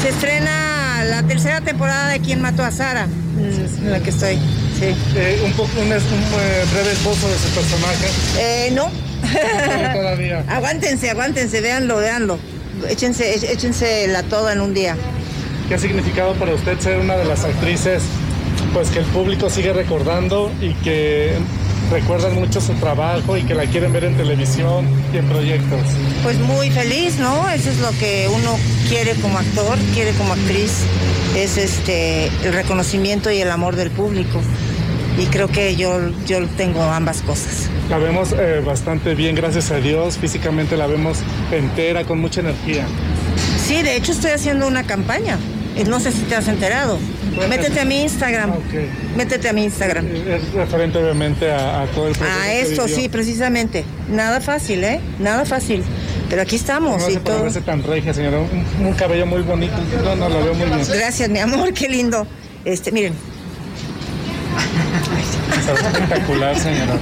se 0.01 0.09
estrena 0.09 1.03
la 1.05 1.21
tercera 1.23 1.61
temporada 1.61 2.07
de 2.09 2.19
Quién 2.21 2.41
mató 2.41 2.63
a 2.63 2.71
Sara, 2.71 3.05
mm, 3.05 3.85
en 3.85 3.91
la 3.91 3.99
que 3.99 4.09
estoy, 4.09 4.35
sí. 4.79 4.95
Eh, 5.15 5.41
un, 5.45 5.51
poco, 5.53 5.69
un, 5.79 5.87
un, 5.87 5.91
eh, 5.93 6.65
breve 6.73 6.91
esbozo 6.93 7.27
de 7.29 7.37
su 7.37 7.49
personaje. 7.49 8.07
Eh, 8.39 8.69
no. 8.73 8.85
No, 8.89 9.93
todavía. 9.93 10.43
aguántense, 10.49 11.09
aguántense, 11.11 11.61
véanlo, 11.61 11.97
véanlo. 11.97 12.39
Échense, 12.89 13.35
éch- 13.37 13.47
échense 13.47 14.07
la 14.07 14.23
toda 14.23 14.53
en 14.53 14.61
un 14.61 14.73
día. 14.73 14.95
¿Qué 15.69 15.75
ha 15.75 15.77
significado 15.77 16.33
para 16.33 16.53
usted 16.55 16.79
ser 16.79 16.97
una 16.97 17.15
de 17.15 17.25
las 17.25 17.43
actrices 17.45 18.01
pues 18.73 18.89
que 18.89 18.99
el 18.99 19.05
público 19.05 19.49
sigue 19.49 19.73
recordando 19.73 20.51
y 20.61 20.73
que 20.75 21.37
recuerdan 21.91 22.35
mucho 22.35 22.61
su 22.61 22.73
trabajo 22.73 23.37
y 23.37 23.43
que 23.43 23.53
la 23.53 23.65
quieren 23.65 23.91
ver 23.91 24.05
en 24.05 24.15
televisión 24.15 24.87
y 25.13 25.17
en 25.17 25.27
proyectos? 25.27 25.81
Pues 26.23 26.39
muy 26.39 26.69
feliz, 26.71 27.17
¿no? 27.19 27.49
Eso 27.49 27.69
es 27.69 27.79
lo 27.79 27.91
que 27.99 28.27
uno 28.33 28.57
quiere 28.87 29.15
como 29.15 29.37
actor, 29.37 29.77
quiere 29.93 30.11
como 30.13 30.33
actriz, 30.33 30.83
es 31.35 31.57
este 31.57 32.27
el 32.43 32.53
reconocimiento 32.53 33.31
y 33.31 33.39
el 33.39 33.51
amor 33.51 33.75
del 33.75 33.91
público. 33.91 34.41
Y 35.17 35.25
creo 35.25 35.49
que 35.49 35.75
yo, 35.75 35.99
yo 36.25 36.47
tengo 36.55 36.81
ambas 36.81 37.21
cosas. 37.21 37.69
La 37.89 37.97
vemos 37.97 38.31
eh, 38.31 38.61
bastante 38.65 39.13
bien, 39.13 39.35
gracias 39.35 39.69
a 39.71 39.77
Dios. 39.77 40.17
Físicamente 40.17 40.77
la 40.77 40.87
vemos 40.87 41.17
entera, 41.51 42.05
con 42.05 42.19
mucha 42.19 42.39
energía. 42.39 42.85
Sí, 43.67 43.81
de 43.83 43.97
hecho 43.97 44.13
estoy 44.13 44.31
haciendo 44.31 44.67
una 44.67 44.83
campaña. 44.83 45.37
Eh, 45.75 45.85
No 45.85 45.99
sé 45.99 46.11
si 46.11 46.21
te 46.23 46.35
has 46.35 46.47
enterado. 46.47 46.97
Métete 47.49 47.79
a 47.79 47.85
mi 47.85 48.01
Instagram. 48.01 48.51
Métete 49.15 49.49
a 49.49 49.53
mi 49.53 49.63
Instagram. 49.63 50.05
Es 50.05 50.51
referente 50.53 50.97
obviamente 50.97 51.49
a, 51.51 51.83
a 51.83 51.85
todo 51.87 52.07
el 52.07 52.13
proceso. 52.15 52.39
A 52.41 52.51
esto, 52.53 52.87
sí, 52.87 53.07
precisamente. 53.09 53.85
Nada 54.09 54.41
fácil, 54.41 54.83
¿eh? 54.83 54.99
Nada 55.19 55.45
fácil. 55.45 55.83
Pero 56.29 56.41
aquí 56.41 56.55
estamos 56.55 57.01
No 57.01 57.09
y 57.09 57.17
todo. 57.17 57.49
tan 57.61 57.83
regia, 57.83 58.13
señora. 58.13 58.39
Un, 58.39 58.85
un 58.85 58.93
cabello 58.93 59.25
muy 59.25 59.41
bonito. 59.41 59.73
No, 60.03 60.15
no, 60.15 60.29
la 60.29 60.39
veo 60.39 60.53
muy 60.53 60.65
bien. 60.67 60.79
Gracias, 60.93 61.29
mi 61.29 61.39
amor, 61.39 61.73
qué 61.73 61.87
lindo. 61.89 62.25
Este, 62.65 62.91
miren. 62.91 63.13
Ve 65.65 65.73
espectacular, 65.73 66.57
señora. 66.57 66.97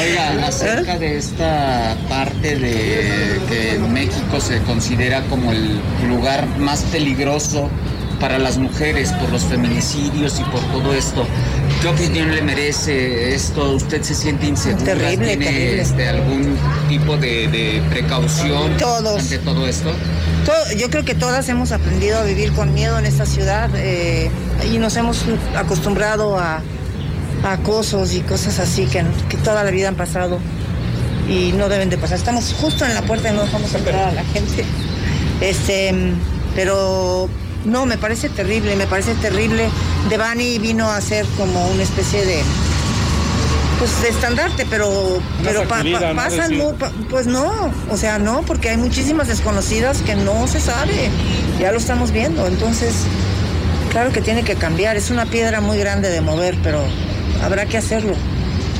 Oiga, 0.00 0.46
acerca 0.46 0.98
de 0.98 1.16
esta 1.16 1.96
parte 2.08 2.56
de 2.56 3.40
que 3.48 3.78
México 3.78 4.40
se 4.40 4.60
considera 4.62 5.22
como 5.24 5.52
el 5.52 5.80
lugar 6.08 6.46
más 6.58 6.82
peligroso 6.84 7.70
para 8.20 8.38
las 8.38 8.56
mujeres 8.58 9.12
por 9.12 9.30
los 9.30 9.44
feminicidios 9.44 10.40
y 10.40 10.44
por 10.44 10.60
todo 10.72 10.94
esto. 10.94 11.26
¿Qué 11.82 11.88
opinión 11.88 12.34
le 12.34 12.42
merece 12.42 13.34
esto? 13.34 13.72
¿Usted 13.74 14.02
se 14.02 14.14
siente 14.14 14.46
insegura? 14.46 14.84
Terrible, 14.84 15.26
¿Tiene 15.36 15.44
terrible. 15.46 15.82
este, 15.82 16.08
algún 16.08 16.56
tipo 16.88 17.16
de, 17.16 17.48
de 17.48 17.82
precaución 17.90 18.76
Todos. 18.78 19.20
ante 19.20 19.38
todo 19.38 19.66
esto? 19.66 19.90
To- 20.46 20.76
yo 20.76 20.88
creo 20.90 21.04
que 21.04 21.14
todas 21.14 21.48
hemos 21.48 21.72
aprendido 21.72 22.18
a 22.18 22.22
vivir 22.24 22.52
con 22.52 22.72
miedo 22.72 22.98
en 22.98 23.04
esta 23.06 23.26
ciudad 23.26 23.68
eh, 23.74 24.30
y 24.72 24.78
nos 24.78 24.96
hemos 24.96 25.24
acostumbrado 25.56 26.38
a, 26.38 26.62
a 27.44 27.52
acosos 27.52 28.14
y 28.14 28.20
cosas 28.20 28.58
así 28.58 28.86
que, 28.86 29.04
que 29.28 29.36
toda 29.38 29.62
la 29.64 29.70
vida 29.70 29.88
han 29.88 29.96
pasado 29.96 30.38
y 31.28 31.52
no 31.52 31.68
deben 31.68 31.90
de 31.90 31.98
pasar. 31.98 32.16
Estamos 32.16 32.54
justo 32.60 32.84
en 32.86 32.94
la 32.94 33.02
puerta 33.02 33.30
y 33.30 33.34
no 33.34 33.42
dejamos 33.42 33.74
entrar 33.74 34.08
a 34.08 34.12
la 34.12 34.24
gente. 34.24 34.64
Este, 35.40 35.92
pero 36.54 37.28
no, 37.66 37.84
me 37.86 37.98
parece 37.98 38.28
terrible, 38.28 38.76
me 38.76 38.86
parece 38.86 39.14
terrible. 39.14 39.68
Devani 40.08 40.58
vino 40.58 40.88
a 40.90 41.00
ser 41.00 41.26
como 41.36 41.66
una 41.68 41.82
especie 41.82 42.24
de 42.24 42.42
pues 43.78 44.00
de 44.00 44.08
estandarte, 44.08 44.64
pero 44.70 45.20
pero 45.44 45.62
pa- 45.64 45.68
pa- 45.68 45.74
sacudida, 45.82 46.08
¿no? 46.14 46.16
pasan 46.16 46.50
pa- 46.78 46.92
pues 47.10 47.26
no, 47.26 47.70
o 47.90 47.96
sea, 47.98 48.18
no, 48.18 48.40
porque 48.42 48.70
hay 48.70 48.78
muchísimas 48.78 49.28
desconocidas 49.28 49.98
que 50.00 50.14
no 50.14 50.46
se 50.48 50.60
sabe. 50.60 51.10
Ya 51.60 51.72
lo 51.72 51.78
estamos 51.78 52.10
viendo, 52.10 52.46
entonces 52.46 52.94
claro 53.90 54.12
que 54.12 54.22
tiene 54.22 54.44
que 54.44 54.54
cambiar, 54.54 54.96
es 54.96 55.10
una 55.10 55.26
piedra 55.26 55.60
muy 55.60 55.76
grande 55.78 56.08
de 56.08 56.20
mover, 56.22 56.56
pero 56.62 56.82
habrá 57.44 57.66
que 57.66 57.76
hacerlo. 57.76 58.14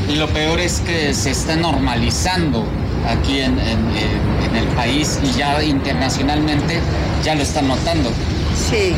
Y 0.09 0.15
lo 0.17 0.29
peor 0.29 0.61
es 0.61 0.81
que 0.81 1.13
se 1.13 1.31
está 1.31 1.57
normalizando 1.57 2.65
aquí 3.07 3.41
en, 3.41 3.59
en- 3.59 3.69
en- 3.97 4.49
en 4.51 4.57
el 4.57 4.67
país 4.75 5.19
y 5.23 5.37
ya 5.37 5.63
internacionalmente 5.63 6.79
ya 7.23 7.35
lo 7.35 7.43
están 7.43 7.69
notando. 7.69 8.11
Sí, 8.57 8.95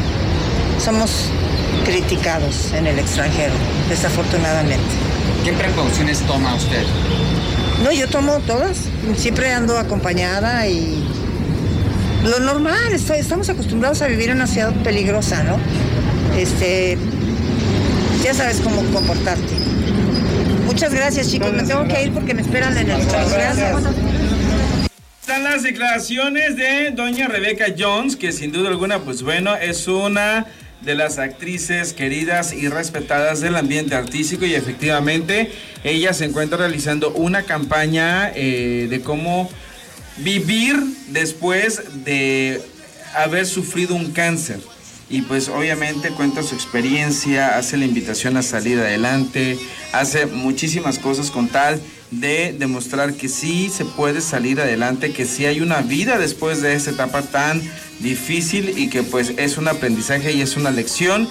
somos 0.83 1.31
criticados 1.85 2.73
en 2.73 2.87
el 2.87 2.99
extranjero, 2.99 3.53
desafortunadamente. 3.89 4.85
¿Qué 5.45 5.53
precauciones 5.53 6.21
toma 6.21 6.55
usted? 6.55 6.85
No, 7.83 7.93
yo 7.93 8.09
tomo 8.09 8.39
todas. 8.41 8.77
Siempre 9.17 9.53
ando 9.53 9.79
acompañada 9.79 10.67
y 10.67 11.05
lo 12.25 12.41
normal. 12.41 12.93
estamos 12.93 13.49
acostumbrados 13.49 14.03
a 14.03 14.07
vivir 14.07 14.31
en 14.31 14.37
una 14.37 14.47
ciudad 14.47 14.73
peligrosa, 14.83 15.43
¿no? 15.45 15.57
Este, 16.37 16.99
ya 18.23 18.35
sabes 18.35 18.61
cómo 18.61 18.83
comportarte. 18.93 19.55
Muchas 20.67 20.93
gracias, 20.93 21.31
chicos. 21.31 21.53
Me 21.53 21.63
tengo 21.63 21.87
que 21.89 22.05
ir 22.05 22.13
porque 22.13 22.35
me 22.35 22.43
esperan 22.43 22.77
en 22.77 22.91
el 22.91 23.07
coche. 23.07 23.33
Gracias. 23.33 23.83
Están 25.29 25.45
las 25.45 25.63
declaraciones 25.63 26.57
de 26.57 26.91
doña 26.91 27.29
Rebeca 27.29 27.67
Jones, 27.79 28.17
que 28.17 28.33
sin 28.33 28.51
duda 28.51 28.71
alguna, 28.71 29.01
pues 29.01 29.23
bueno, 29.23 29.55
es 29.57 29.87
una 29.87 30.47
de 30.81 30.95
las 30.95 31.19
actrices 31.19 31.93
queridas 31.93 32.55
y 32.55 32.67
respetadas 32.69 33.43
del 33.43 33.57
ambiente 33.57 33.95
artístico 33.95 34.47
y 34.47 34.55
efectivamente 34.55 35.53
ella 35.85 36.15
se 36.15 36.25
encuentra 36.25 36.57
realizando 36.57 37.11
una 37.11 37.43
campaña 37.43 38.33
eh, 38.35 38.87
de 38.89 39.03
cómo 39.03 39.51
vivir 40.17 40.83
después 41.09 41.83
de 42.07 42.63
haber 43.15 43.45
sufrido 43.45 43.97
un 43.97 44.13
cáncer. 44.13 44.61
Y 45.11 45.21
pues 45.23 45.51
obviamente 45.51 46.09
cuenta 46.09 46.43
su 46.43 46.55
experiencia, 46.55 47.59
hace 47.59 47.77
la 47.77 47.85
invitación 47.85 48.39
a 48.39 48.43
salir 48.43 48.79
adelante, 48.79 49.59
hace 49.93 50.25
muchísimas 50.25 50.99
cosas 50.99 51.31
con 51.31 51.49
tal 51.49 51.83
de 52.11 52.55
demostrar 52.59 53.15
que 53.15 53.29
sí 53.29 53.71
se 53.71 53.85
puede 53.85 54.21
salir 54.21 54.61
adelante, 54.61 55.13
que 55.13 55.27
sí 55.27 55.47
hay 55.47 55.61
una 55.61 55.83
vida 55.83 56.19
después 56.19 56.63
de 56.63 56.75
esta 56.75 56.91
etapa 56.91 57.23
tan 57.23 57.61
difícil 58.01 58.79
y 58.79 58.89
que 58.89 59.03
pues 59.03 59.35
es 59.37 59.59
un 59.59 59.69
aprendizaje 59.69 60.33
y 60.33 60.41
es 60.41 60.57
una 60.57 60.71
lección 60.71 61.29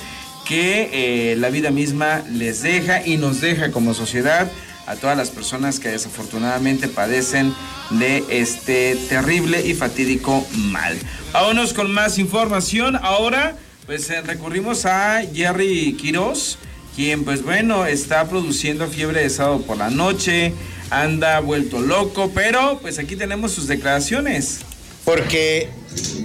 que 0.47 0.89
eh, 1.31 1.35
la 1.35 1.49
vida 1.49 1.71
misma 1.71 2.23
les 2.31 2.61
deja 2.61 3.05
y 3.05 3.17
nos 3.17 3.41
deja 3.41 3.71
como 3.71 3.93
sociedad 3.93 4.49
a 4.85 4.95
todas 4.95 5.17
las 5.17 5.29
personas 5.29 5.79
que 5.79 5.89
desafortunadamente 5.89 6.87
padecen 6.87 7.53
de 7.89 8.23
este 8.29 8.95
terrible 9.09 9.65
y 9.65 9.73
fatídico 9.73 10.47
mal. 10.55 10.97
Vámonos 11.33 11.73
con 11.73 11.91
más 11.91 12.17
información. 12.17 12.95
Ahora, 12.95 13.57
pues 13.85 14.09
eh, 14.09 14.21
recurrimos 14.21 14.85
a 14.85 15.21
Jerry 15.33 15.97
Quiroz, 15.99 16.57
quien, 16.97 17.23
pues 17.23 17.43
bueno, 17.43 17.85
está 17.85 18.27
produciendo 18.27 18.87
Fiebre 18.87 19.21
de 19.21 19.29
Sábado 19.29 19.61
por 19.61 19.77
la 19.77 19.91
Noche, 19.91 20.51
anda 20.89 21.39
vuelto 21.41 21.79
loco, 21.79 22.31
pero 22.33 22.79
pues 22.81 22.97
aquí 22.97 23.15
tenemos 23.15 23.51
sus 23.51 23.67
declaraciones. 23.67 24.61
porque 25.05 25.69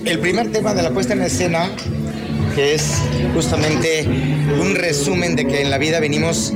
el 0.06 0.18
primer 0.18 0.50
tema 0.50 0.72
de 0.74 0.82
la 0.82 0.90
puesta 0.90 1.12
en 1.12 1.22
escena, 1.22 1.70
que 2.54 2.74
es 2.74 2.94
justamente 3.35 4.08
un 4.61 4.74
resumen 4.74 5.37
de 5.37 5.46
que 5.46 5.61
en 5.61 5.68
la 5.70 5.76
vida 5.76 6.00
venimos 6.00 6.54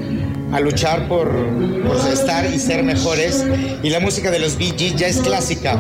a 0.53 0.61
luchar 0.61 1.09
por, 1.09 1.29
por 1.31 1.97
estar 2.13 2.47
y 2.47 2.59
ser 2.59 2.83
mejores, 2.85 3.45
y 3.83 3.91
la 3.91 4.01
música 4.01 4.31
de 4.31 4.39
los 4.39 4.57
Bee 4.57 4.75
ya 4.97 5.07
es 5.09 5.19
clásica. 5.19 5.79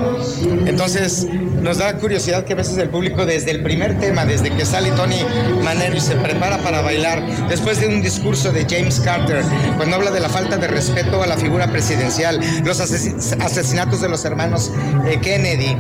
Entonces, 0.67 1.27
nos 1.63 1.79
da 1.79 1.95
curiosidad 1.99 2.45
que 2.45 2.53
a 2.53 2.57
veces 2.57 2.77
el 2.79 2.89
público 2.91 3.27
desde 3.27 3.51
el 3.51 3.63
primer 3.63 3.99
tema, 3.99 4.25
desde 4.25 4.51
que 4.51 4.65
sale 4.65 4.91
Tony 4.93 5.17
Manero 5.63 5.97
y 5.97 6.01
se 6.01 6.15
prepara 6.17 6.59
para 6.59 6.81
bailar, 6.83 7.23
después 7.49 7.81
de 7.81 7.89
un 7.89 8.03
discurso 8.03 8.53
de 8.53 8.67
James 8.69 9.01
Carter, 9.01 9.43
cuando 9.77 9.97
habla 9.97 10.11
de 10.11 10.21
la 10.21 10.29
falta 10.29 10.57
de 10.57 10.67
respeto 10.69 11.23
a 11.23 11.27
la 11.27 11.37
figura 11.37 11.69
presidencial, 11.71 12.41
los 12.65 12.81
asesin- 12.81 13.43
asesinatos 13.43 14.01
de 14.01 14.09
los 14.09 14.25
hermanos 14.25 14.73
eh, 15.09 15.19
Kennedy, 15.21 15.77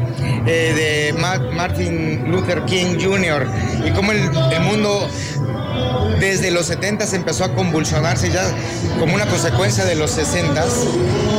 eh, 0.46 1.12
de 1.12 1.18
Ma- 1.20 1.38
Martin 1.54 2.30
Luther 2.30 2.64
King 2.64 2.98
Jr., 3.00 3.46
y 3.84 3.90
cómo 3.90 4.12
el 4.12 4.20
mundo 4.62 5.08
desde 6.18 6.50
los 6.50 6.66
70 6.66 7.06
se 7.06 7.16
empezó 7.16 7.44
a 7.44 7.54
convulsionarse 7.54 8.30
ya 8.30 8.42
como 8.98 9.14
una 9.14 9.26
consecuencia 9.26 9.84
de 9.84 9.96
los 9.96 10.10
60 10.12 10.64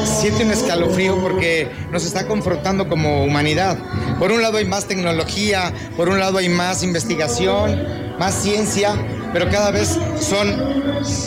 siente 0.08 0.44
un 0.44 0.52
escalofrío 0.52 1.20
porque 1.22 1.70
nos 1.92 2.06
está 2.06 2.28
confrontando 2.28 2.88
como 2.88 3.24
humanidad. 3.24 3.78
Por 4.20 4.32
un 4.32 4.42
lado 4.42 4.58
hay 4.58 4.66
más 4.66 4.86
tecnología, 4.86 5.74
por 5.96 6.10
un 6.10 6.20
lado 6.20 6.38
hay 6.38 6.50
más 6.50 6.84
investigación, 6.84 8.18
más 8.18 8.34
ciencia, 8.34 8.96
pero 9.34 9.50
cada 9.50 9.72
vez 9.72 9.98
son 10.20 10.48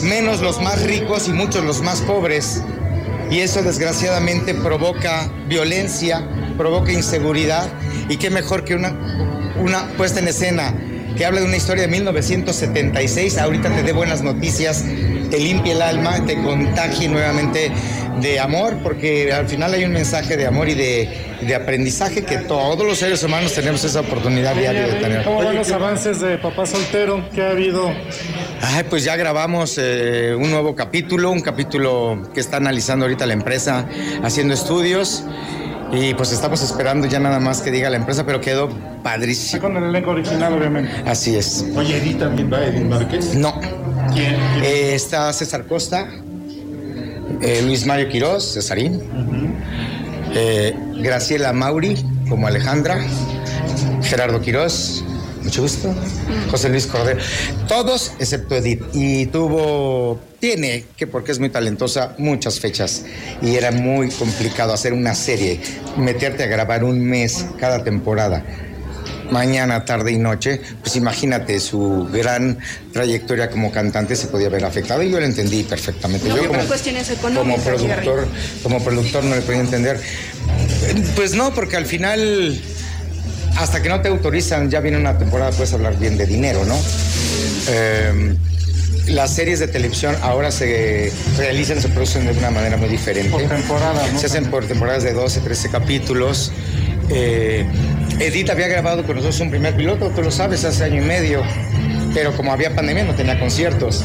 menos 0.03 0.41
los 0.41 0.61
más 0.61 0.81
ricos 0.83 1.27
y 1.27 1.33
muchos 1.33 1.63
los 1.63 1.81
más 1.81 2.01
pobres. 2.01 2.61
Y 3.29 3.39
eso 3.39 3.61
desgraciadamente 3.63 4.53
provoca 4.53 5.31
violencia, 5.47 6.27
provoca 6.57 6.91
inseguridad. 6.91 7.69
Y 8.09 8.17
qué 8.17 8.29
mejor 8.29 8.65
que 8.65 8.75
una, 8.75 8.93
una 9.57 9.87
puesta 9.95 10.19
en 10.19 10.27
escena 10.27 10.73
que 11.15 11.25
habla 11.25 11.41
de 11.41 11.47
una 11.47 11.57
historia 11.57 11.83
de 11.83 11.89
1976. 11.89 13.37
Ahorita 13.37 13.69
te 13.73 13.83
dé 13.83 13.91
buenas 13.93 14.21
noticias, 14.21 14.83
te 15.29 15.39
limpie 15.39 15.73
el 15.73 15.81
alma, 15.81 16.25
te 16.25 16.35
contagie 16.35 17.07
nuevamente 17.07 17.71
de 18.21 18.39
amor, 18.39 18.77
porque 18.83 19.33
al 19.33 19.47
final 19.47 19.73
hay 19.73 19.83
un 19.83 19.93
mensaje 19.93 20.37
de 20.37 20.45
amor 20.45 20.69
y 20.69 20.75
de, 20.75 21.09
de 21.41 21.55
aprendizaje 21.55 22.23
que 22.23 22.37
todos 22.37 22.85
los 22.85 22.97
seres 22.97 23.23
humanos 23.23 23.53
tenemos 23.53 23.83
esa 23.83 24.01
oportunidad 24.01 24.55
diaria 24.55 24.87
de 24.87 24.93
tener. 24.93 25.23
¿Cómo 25.23 25.43
van 25.43 25.55
los 25.55 25.71
avances 25.71 26.19
de 26.19 26.37
Papá 26.37 26.65
Soltero? 26.65 27.27
¿Qué 27.33 27.41
ha 27.41 27.51
habido? 27.51 27.91
Ay, 28.61 28.83
pues 28.89 29.03
ya 29.03 29.15
grabamos 29.15 29.77
eh, 29.81 30.35
un 30.37 30.51
nuevo 30.51 30.75
capítulo, 30.75 31.31
un 31.31 31.41
capítulo 31.41 32.29
que 32.33 32.39
está 32.39 32.57
analizando 32.57 33.05
ahorita 33.05 33.25
la 33.25 33.33
empresa, 33.33 33.87
haciendo 34.23 34.53
estudios. 34.53 35.23
Y 35.93 36.13
pues 36.13 36.31
estamos 36.31 36.61
esperando 36.63 37.05
ya 37.07 37.19
nada 37.19 37.39
más 37.39 37.61
que 37.61 37.69
diga 37.69 37.89
la 37.89 37.97
empresa, 37.97 38.25
pero 38.25 38.39
quedó 38.39 38.69
padrísimo. 39.03 39.61
Con 39.61 39.77
el 39.77 39.83
elenco 39.83 40.11
original, 40.11 40.53
obviamente. 40.53 40.91
Así 41.05 41.35
es. 41.35 41.65
Oye, 41.75 41.97
Edith 41.97 42.19
también 42.19 42.51
va, 42.51 42.65
Edith 42.65 42.83
Márquez. 42.83 43.35
No. 43.35 43.59
¿Quién? 44.13 44.35
Eh, 44.63 44.93
está 44.95 45.31
César 45.33 45.65
Costa, 45.67 46.07
eh, 47.41 47.61
Luis 47.65 47.85
Mario 47.85 48.07
Quirós, 48.09 48.53
Cesarín, 48.53 49.01
eh, 50.33 50.75
Graciela 50.97 51.53
Mauri 51.53 51.95
como 52.29 52.47
Alejandra, 52.47 52.99
Gerardo 54.01 54.41
Quirós, 54.41 55.03
mucho 55.43 55.61
gusto, 55.61 55.93
José 56.49 56.69
Luis 56.69 56.87
Cordero, 56.87 57.19
todos 57.67 58.13
excepto 58.19 58.55
Edith. 58.55 58.83
Y 58.93 59.25
tuvo, 59.27 60.19
tiene, 60.39 60.85
que 60.95 61.07
porque 61.07 61.31
es 61.31 61.39
muy 61.39 61.49
talentosa, 61.49 62.15
muchas 62.17 62.59
fechas. 62.59 63.03
Y 63.41 63.55
era 63.55 63.71
muy 63.71 64.09
complicado 64.09 64.73
hacer 64.73 64.93
una 64.93 65.15
serie, 65.15 65.59
meterte 65.97 66.43
a 66.43 66.47
grabar 66.47 66.83
un 66.83 66.99
mes 66.99 67.45
cada 67.59 67.83
temporada 67.83 68.43
mañana, 69.31 69.85
tarde 69.85 70.11
y 70.11 70.17
noche, 70.17 70.61
pues 70.81 70.95
imagínate, 70.95 71.59
su 71.59 72.07
gran 72.11 72.59
trayectoria 72.91 73.49
como 73.49 73.71
cantante 73.71 74.15
se 74.15 74.27
podía 74.27 74.49
ver 74.49 74.63
afectada 74.65 75.03
y 75.03 75.09
yo 75.09 75.19
lo 75.19 75.25
entendí 75.25 75.63
perfectamente. 75.63 76.29
No 76.29 76.35
yo 76.35 76.47
como, 76.47 76.65
cuestiones 76.65 77.07
como 77.21 77.39
económicas, 77.39 77.63
productor, 77.63 78.27
Jerry. 78.27 78.59
como 78.61 78.83
productor 78.83 79.23
no 79.23 79.35
le 79.35 79.41
podía 79.41 79.61
entender. 79.61 79.99
Pues 81.15 81.33
no, 81.33 81.53
porque 81.53 81.77
al 81.77 81.85
final, 81.85 82.61
hasta 83.57 83.81
que 83.81 83.89
no 83.89 84.01
te 84.01 84.09
autorizan, 84.09 84.69
ya 84.69 84.79
viene 84.79 84.97
una 84.97 85.17
temporada, 85.17 85.51
puedes 85.51 85.73
hablar 85.73 85.97
bien 85.97 86.17
de 86.17 86.25
dinero, 86.25 86.65
¿no? 86.65 86.75
Eh, 87.69 88.35
las 89.07 89.33
series 89.33 89.59
de 89.59 89.67
televisión 89.67 90.15
ahora 90.21 90.51
se 90.51 91.11
realizan, 91.37 91.81
se 91.81 91.89
producen 91.89 92.25
de 92.25 92.37
una 92.37 92.51
manera 92.51 92.77
muy 92.77 92.89
diferente. 92.89 93.29
Por 93.29 93.43
temporada, 93.43 94.07
¿no? 94.11 94.19
Se 94.19 94.27
hacen 94.27 94.45
por 94.45 94.65
temporadas 94.65 95.03
de 95.03 95.13
12, 95.13 95.41
13 95.41 95.69
capítulos. 95.69 96.51
Eh, 97.09 97.65
Edith 98.19 98.49
había 98.49 98.67
grabado 98.67 99.03
con 99.03 99.15
nosotros 99.15 99.39
un 99.41 99.49
primer 99.49 99.75
piloto, 99.75 100.09
tú 100.15 100.21
lo 100.21 100.31
sabes, 100.31 100.63
hace 100.63 100.83
año 100.83 101.01
y 101.01 101.05
medio. 101.05 101.43
pero 102.13 102.35
como 102.35 102.51
había 102.51 102.75
pandemia 102.75 103.05
no 103.05 103.15
tenía 103.15 103.39
conciertos. 103.39 104.03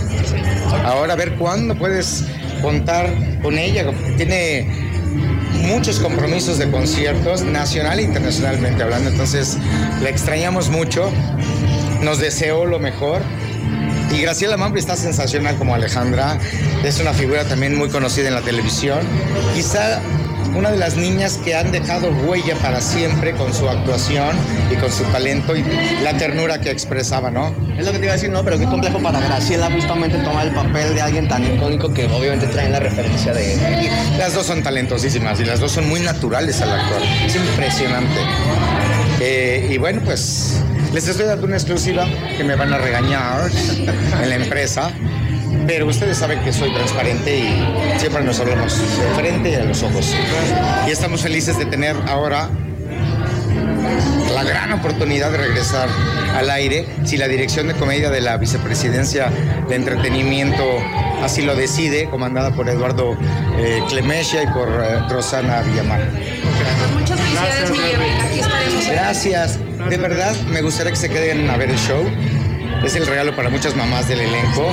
Ahora 0.85 1.15
a 1.15 1.17
ver 1.17 1.35
cuándo 1.35 1.77
puedes 1.77 2.25
contar 2.63 3.13
con 3.43 3.59
ella, 3.59 3.85
tiene 4.17 4.86
muchos 5.63 5.99
compromisos 5.99 6.59
de 6.59 6.71
conciertos, 6.71 7.43
nacional 7.43 7.99
e 7.99 8.03
internacionalmente 8.03 8.83
hablando, 8.83 9.11
entonces 9.11 9.59
la 10.03 10.09
extrañamos 10.09 10.69
mucho, 10.69 11.11
nos 12.03 12.19
deseo 12.19 12.67
lo 12.67 12.79
mejor. 12.79 13.23
Y 14.15 14.21
Graciela 14.21 14.57
Mampri 14.57 14.81
está 14.81 14.97
sensacional 14.97 15.57
como 15.57 15.75
Alejandra, 15.75 16.39
es 16.85 17.01
una 17.01 17.13
figura 17.13 17.45
también 17.45 17.77
muy 17.77 17.89
conocida 17.89 18.29
en 18.29 18.35
la 18.35 18.43
televisión. 18.43 19.01
Quizá 19.55 20.01
una 20.57 20.71
de 20.71 20.79
las 20.79 20.97
niñas 20.97 21.39
que 21.45 21.55
han 21.55 21.71
dejado 21.71 22.09
huella 22.27 22.57
para 22.57 22.81
siempre 22.81 23.33
con 23.33 23.53
su 23.53 23.69
actuación 23.69 24.37
y 24.71 24.77
con 24.77 24.91
su 24.91 25.05
talento 25.05 25.55
y 25.55 25.65
la 26.03 26.17
ternura 26.17 26.61
que 26.61 26.71
expresaba, 26.71 27.31
¿no? 27.31 27.55
Es 27.79 27.85
lo 27.85 27.93
que 27.93 27.99
te 27.99 28.05
iba 28.05 28.13
a 28.13 28.17
decir, 28.17 28.31
no, 28.31 28.43
pero 28.43 28.59
qué 28.59 28.65
complejo 28.65 28.99
para 29.01 29.21
Graciela 29.21 29.71
justamente 29.71 30.19
tomar 30.19 30.47
el 30.47 30.55
papel 30.55 30.95
de 30.95 31.03
alguien 31.03 31.29
tan 31.29 31.45
icónico 31.45 31.93
que 31.93 32.07
obviamente 32.07 32.47
traen 32.47 32.73
la 32.73 32.81
referencia 32.81 33.33
de... 33.35 33.91
Las 34.19 34.35
dos 34.35 34.47
son 34.47 34.63
talentosísimas 34.63 35.39
y 35.41 35.45
las 35.45 35.61
dos 35.61 35.73
son 35.73 35.89
muy 35.89 36.01
naturales 36.01 36.61
al 36.63 36.73
actuar. 36.73 37.03
Es 37.27 37.37
impresionante. 37.37 38.21
Eh, 39.21 39.69
y 39.71 39.79
bueno, 39.79 40.01
pues 40.05 40.61
les 40.93 41.07
estoy 41.07 41.27
dando 41.27 41.47
una 41.47 41.57
exclusiva 41.57 42.07
que 42.37 42.45
me 42.45 42.57
van 42.57 42.73
a 42.73 42.79
regañar 42.79 43.51
en 44.23 44.29
la 44.29 44.35
empresa. 44.37 44.91
Pero 45.67 45.87
ustedes 45.87 46.19
saben 46.19 46.41
que 46.41 46.53
soy 46.53 46.73
transparente 46.73 47.39
y 47.39 47.99
siempre 47.99 48.23
nos 48.23 48.39
hablamos 48.41 48.79
de 48.79 49.15
frente 49.15 49.51
y 49.51 49.55
a 49.55 49.65
los 49.65 49.83
ojos. 49.83 50.15
Y 50.87 50.91
estamos 50.91 51.23
felices 51.23 51.59
de 51.59 51.67
tener 51.67 51.97
ahora 52.09 52.49
la 54.35 54.45
gran 54.45 54.73
oportunidad 54.73 55.31
de 55.31 55.39
regresar 55.39 55.89
al 56.37 56.51
aire 56.51 56.87
si 57.05 57.17
la 57.17 57.29
dirección 57.29 57.69
de 57.69 57.75
comedia 57.75 58.11
de 58.11 58.21
la 58.21 58.37
vicepresidencia 58.37 59.31
de 59.69 59.75
entretenimiento 59.75 60.63
así 61.23 61.43
lo 61.43 61.55
decide, 61.55 62.09
comandada 62.11 62.53
por 62.53 62.69
Eduardo 62.69 63.17
eh, 63.59 63.83
Clemesia 63.89 64.43
y 64.43 64.47
por 64.49 64.69
eh, 64.69 65.01
Rosana 65.09 65.63
Villamar. 65.63 66.01
Muchas 66.99 67.19
felicidades. 67.19 67.71
Aquí 68.25 68.41
estaremos. 68.41 68.87
Gracias. 68.89 69.59
De 69.89 69.97
verdad, 69.97 70.35
me 70.49 70.63
gustaría 70.63 70.93
que 70.93 70.99
se 70.99 71.09
queden 71.09 71.49
a 71.49 71.57
ver 71.57 71.71
el 71.71 71.79
show. 71.79 72.05
Es 72.85 72.95
el 72.95 73.07
regalo 73.07 73.35
para 73.35 73.51
muchas 73.51 73.75
mamás 73.75 74.09
del 74.09 74.21
elenco. 74.21 74.71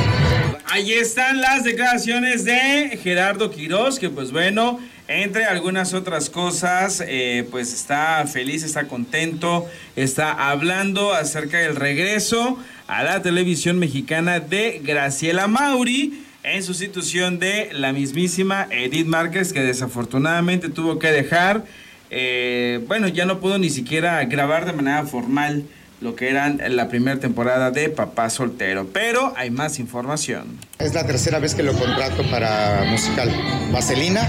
Ahí 0.66 0.94
están 0.94 1.42
las 1.42 1.64
declaraciones 1.64 2.46
de 2.46 3.00
Gerardo 3.02 3.52
Quirós, 3.52 4.00
que 4.00 4.10
pues 4.10 4.32
bueno, 4.32 4.80
entre 5.08 5.46
algunas 5.46 5.94
otras 5.94 6.30
cosas, 6.30 7.04
eh, 7.06 7.48
pues 7.52 7.74
está 7.74 8.26
feliz, 8.28 8.64
está 8.64 8.88
contento, 8.88 9.68
está 9.96 10.50
hablando 10.50 11.14
acerca 11.14 11.60
del 11.60 11.76
regreso 11.76 12.58
a 12.88 13.04
la 13.04 13.22
televisión 13.22 13.80
mexicana 13.80 14.40
de 14.40 14.82
Graciela 14.84 15.48
Mauri 15.48 16.24
en 16.44 16.62
sustitución 16.62 17.40
de 17.40 17.70
la 17.74 17.94
mismísima 17.94 18.68
Edith 18.70 19.08
Márquez, 19.08 19.54
que 19.54 19.62
desafortunadamente 19.62 20.70
tuvo 20.70 21.00
que 21.00 21.12
dejar, 21.12 21.64
eh, 22.10 22.82
bueno, 22.88 23.08
ya 23.08 23.26
no 23.26 23.40
pudo 23.40 23.58
ni 23.58 23.70
siquiera 23.70 24.24
grabar 24.26 24.66
de 24.66 24.74
manera 24.74 25.06
formal 25.06 25.64
lo 26.04 26.16
que 26.16 26.30
eran 26.30 26.60
la 26.76 26.90
primera 26.90 27.18
temporada 27.20 27.72
de 27.72 27.88
Papá 27.90 28.30
Soltero. 28.30 28.88
Pero 28.92 29.34
hay 29.38 29.50
más 29.50 29.80
información. 29.80 30.60
Es 30.78 30.94
la 30.94 31.08
tercera 31.08 31.40
vez 31.40 31.56
que 31.56 31.64
lo 31.64 31.74
contrato 31.74 32.30
para 32.30 32.84
musical. 32.90 33.32
Vaselina, 33.72 34.28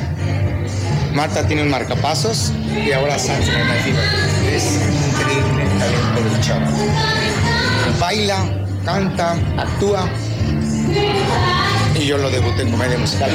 Marta 1.15 1.47
tiene 1.47 1.63
un 1.63 1.71
marcapasos 1.71 2.53
y 2.87 2.93
ahora 2.93 3.19
Sans 3.19 3.49
Es 3.49 4.81
increíble 5.11 5.65
talento 5.79 6.31
del 6.31 6.41
chavo. 6.41 6.67
Baila, 7.99 8.67
canta, 8.85 9.33
actúa. 9.59 10.09
Y 11.99 12.07
yo 12.07 12.19
lo 12.19 12.31
debuté 12.31 12.63
en 12.63 12.71
comedia 12.71 12.99
musical. 12.99 13.31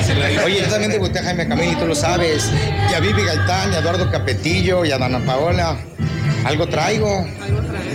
Oye, 0.45 0.62
yo 0.62 0.67
también 0.69 0.91
debuté 0.91 1.19
a 1.19 1.23
Jaime 1.23 1.47
Camil 1.47 1.78
tú 1.78 1.86
lo 1.86 1.95
sabes. 1.95 2.49
Y 2.89 2.93
a 2.93 3.02
Vivi 3.02 3.21
Gaitán, 3.23 3.73
y 3.73 3.75
a 3.75 3.80
Eduardo 3.80 4.10
Capetillo, 4.10 4.86
y 4.86 4.91
a 4.91 4.97
Dana 4.97 5.19
Paola. 5.25 5.78
Algo 6.45 6.67
traigo. 6.67 7.25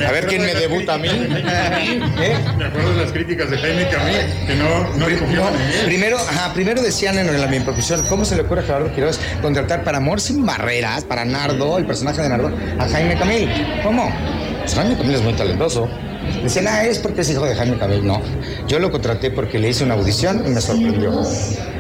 A 0.07 0.13
ver 0.13 0.27
quién 0.27 0.43
me 0.43 0.55
debuta 0.55 0.95
a 0.95 0.99
mí. 0.99 1.09
¿Eh? 1.09 2.37
Me 2.59 2.65
acuerdo 2.65 2.95
de 2.95 3.03
las 3.03 3.13
críticas 3.13 3.51
de 3.51 3.59
Jaime 3.59 3.89
Camil, 3.89 4.47
que 4.47 4.55
no, 4.57 4.97
no 4.97 5.07
él. 5.07 5.19
Primero, 5.85 6.19
ajá, 6.19 6.53
primero 6.53 6.83
decían 6.83 7.19
en 7.19 7.41
la 7.41 7.47
mi 7.47 7.61
profesión, 7.61 8.05
¿cómo 8.09 8.25
se 8.25 8.37
le 8.37 8.43
ocurre 8.43 8.61
a 8.63 8.65
Gerardo 8.65 8.93
Quiroz 8.95 9.19
contratar 9.41 9.85
para 9.85 9.99
Amor 9.99 10.21
sin 10.21 10.45
barreras, 10.45 11.05
para 11.05 11.25
Nardo, 11.25 11.79
el 11.79 11.87
personaje 11.87 12.23
de 12.23 12.29
Nardo, 12.29 12.53
a 12.79 12.89
Jaime 12.89 13.17
Camil? 13.17 13.49
¿Cómo? 13.83 14.13
Pues 14.61 14.75
Jaime 14.75 14.97
Camil 14.97 15.15
es 15.15 15.23
muy 15.23 15.35
talentoso. 15.35 15.89
Decían, 16.43 16.67
ah, 16.69 16.85
es 16.85 16.99
porque 16.99 17.21
es 17.21 17.31
hijo 17.31 17.45
de 17.45 17.55
Jaime 17.55 17.79
Camil. 17.79 18.07
No, 18.07 18.21
yo 18.67 18.79
lo 18.79 18.91
contraté 18.91 19.31
porque 19.31 19.59
le 19.59 19.71
hice 19.71 19.85
una 19.85 19.95
audición 19.95 20.43
y 20.47 20.51
me 20.51 20.61
sorprendió. 20.61 21.23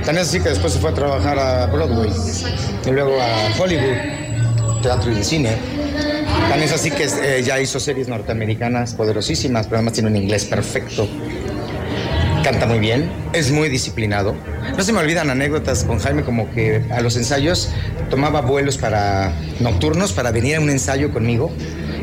Tan 0.04 0.16
es 0.18 0.28
así 0.28 0.40
que 0.40 0.50
después 0.50 0.72
se 0.72 0.78
fue 0.78 0.90
a 0.90 0.94
trabajar 0.94 1.38
a 1.38 1.66
Broadway 1.66 2.10
y 2.86 2.90
luego 2.90 3.16
a 3.20 3.60
Hollywood, 3.60 4.82
teatro 4.82 5.10
y 5.10 5.24
cine. 5.24 5.83
Tan 6.48 6.62
es 6.62 6.72
así 6.72 6.90
que 6.90 7.04
eh, 7.04 7.42
ya 7.42 7.60
hizo 7.60 7.80
series 7.80 8.08
norteamericanas 8.08 8.94
poderosísimas, 8.94 9.66
pero 9.66 9.78
además 9.78 9.94
tiene 9.94 10.10
un 10.10 10.16
inglés 10.16 10.44
perfecto. 10.44 11.08
Canta 12.44 12.66
muy 12.66 12.78
bien, 12.78 13.10
es 13.32 13.50
muy 13.50 13.68
disciplinado. 13.70 14.34
No 14.76 14.84
se 14.84 14.92
me 14.92 14.98
olvidan 14.98 15.30
anécdotas 15.30 15.84
con 15.84 15.98
Jaime 15.98 16.22
como 16.24 16.50
que 16.52 16.84
a 16.90 17.00
los 17.00 17.16
ensayos 17.16 17.70
tomaba 18.10 18.42
vuelos 18.42 18.76
para 18.76 19.32
nocturnos 19.60 20.12
para 20.12 20.30
venir 20.30 20.56
a 20.56 20.60
un 20.60 20.68
ensayo 20.68 21.12
conmigo. 21.12 21.50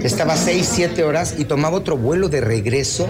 Estaba 0.04 0.36
6, 0.36 0.67
7 0.73 1.04
horas 1.04 1.36
y 1.38 1.45
tomaba 1.45 1.77
otro 1.77 1.95
vuelo 1.95 2.27
de 2.27 2.41
regreso 2.41 3.08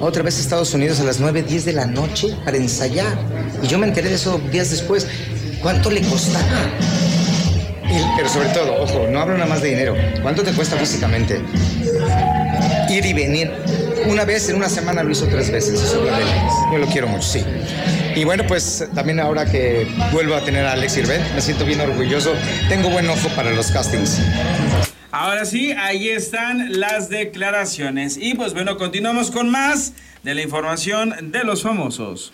otra 0.00 0.22
vez 0.24 0.38
a 0.38 0.40
Estados 0.40 0.74
Unidos 0.74 0.98
a 1.00 1.04
las 1.04 1.20
9, 1.20 1.42
10 1.42 1.64
de 1.64 1.72
la 1.72 1.86
noche 1.86 2.36
para 2.44 2.56
ensayar. 2.56 3.16
Y 3.62 3.68
yo 3.68 3.78
me 3.78 3.86
enteré 3.86 4.08
de 4.08 4.16
eso 4.16 4.40
días 4.50 4.70
después. 4.70 5.06
¿Cuánto 5.62 5.90
le 5.90 6.00
costaba? 6.02 6.44
Pero 8.16 8.28
sobre 8.28 8.48
todo, 8.48 8.82
ojo, 8.82 9.06
no 9.10 9.20
hablo 9.20 9.34
nada 9.34 9.48
más 9.48 9.62
de 9.62 9.70
dinero. 9.70 9.96
¿Cuánto 10.22 10.42
te 10.42 10.52
cuesta 10.52 10.76
físicamente? 10.76 11.40
Ir 12.88 13.04
y 13.04 13.12
venir. 13.12 13.52
Una 14.06 14.24
vez 14.24 14.48
en 14.48 14.56
una 14.56 14.68
semana 14.68 15.02
lo 15.02 15.10
hizo 15.10 15.26
tres 15.26 15.50
veces. 15.50 15.80
Eso. 15.82 16.06
Yo 16.72 16.78
lo 16.78 16.86
quiero 16.86 17.08
mucho, 17.08 17.26
sí. 17.26 17.44
Y 18.14 18.24
bueno, 18.24 18.44
pues 18.46 18.88
también 18.94 19.20
ahora 19.20 19.44
que 19.46 19.86
vuelvo 20.12 20.34
a 20.34 20.40
tener 20.40 20.64
a 20.64 20.72
Alex 20.72 20.96
Irvén, 20.96 21.22
me 21.34 21.40
siento 21.40 21.64
bien 21.64 21.80
orgulloso. 21.80 22.32
Tengo 22.68 22.88
buen 22.90 23.08
ojo 23.08 23.28
para 23.36 23.50
los 23.50 23.70
castings. 23.70 24.20
Ahora 25.10 25.44
sí, 25.44 25.72
ahí 25.72 26.08
están 26.08 26.78
las 26.80 27.08
declaraciones. 27.08 28.16
Y 28.16 28.34
pues 28.34 28.52
bueno, 28.52 28.76
continuamos 28.76 29.30
con 29.30 29.48
más 29.48 29.92
de 30.22 30.34
la 30.34 30.42
información 30.42 31.30
de 31.30 31.44
los 31.44 31.62
famosos. 31.62 32.32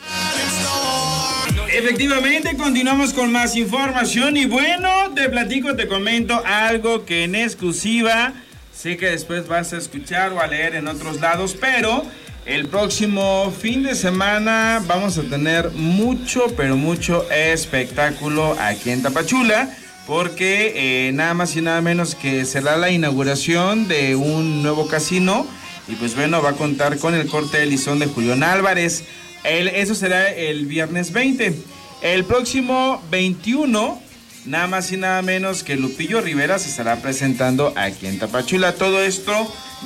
Efectivamente, 1.75 2.55
continuamos 2.59 3.15
con 3.15 3.33
más 3.33 3.57
información 3.57 4.37
y 4.37 4.45
bueno, 4.45 4.91
te 5.15 5.31
platico, 5.31 5.75
te 5.75 5.89
comento 5.89 6.43
algo 6.45 7.07
que 7.07 7.25
en 7.25 7.35
exclusiva 7.35 8.35
sé 8.75 8.99
que 8.99 9.07
después 9.07 9.49
vas 9.49 9.73
a 9.73 9.79
escuchar 9.79 10.35
o 10.35 10.41
a 10.41 10.47
leer 10.47 10.75
en 10.75 10.87
otros 10.87 11.19
lados, 11.21 11.57
pero 11.59 12.05
el 12.45 12.67
próximo 12.69 13.51
fin 13.59 13.85
de 13.85 13.95
semana 13.95 14.83
vamos 14.87 15.17
a 15.17 15.23
tener 15.23 15.71
mucho, 15.71 16.53
pero 16.59 16.77
mucho 16.77 17.27
espectáculo 17.31 18.55
aquí 18.61 18.91
en 18.91 19.03
Tapachula. 19.03 19.71
Porque 20.07 20.73
eh, 21.07 21.13
nada 21.13 21.33
más 21.33 21.57
y 21.57 21.63
nada 21.63 21.81
menos 21.81 22.17
que 22.17 22.45
será 22.45 22.77
la 22.77 22.91
inauguración 22.91 23.87
de 23.87 24.17
un 24.17 24.63
nuevo 24.63 24.89
casino. 24.89 25.47
Y 25.87 25.95
pues 25.95 26.17
bueno, 26.17 26.43
va 26.43 26.51
a 26.51 26.55
contar 26.55 26.99
con 26.99 27.15
el 27.15 27.29
corte 27.29 27.59
de 27.59 27.67
listón 27.67 28.01
de 28.01 28.07
Julián 28.07 28.43
Álvarez. 28.43 29.05
El- 29.45 29.69
eso 29.69 29.95
será 29.95 30.31
el 30.33 30.67
viernes 30.67 31.13
20. 31.13 31.55
El 32.03 32.25
próximo 32.25 33.03
21, 33.11 34.01
nada 34.47 34.67
más 34.67 34.91
y 34.93 34.97
nada 34.97 35.23
menos 35.23 35.63
que 35.63 35.77
Lupillo 35.77 36.21
Rivera 36.21 36.59
se 36.59 36.69
estará 36.69 36.97
presentando 37.01 37.73
aquí 37.77 38.07
en 38.07 38.19
Tapachula. 38.19 38.75
Todo 38.75 39.03
esto 39.03 39.33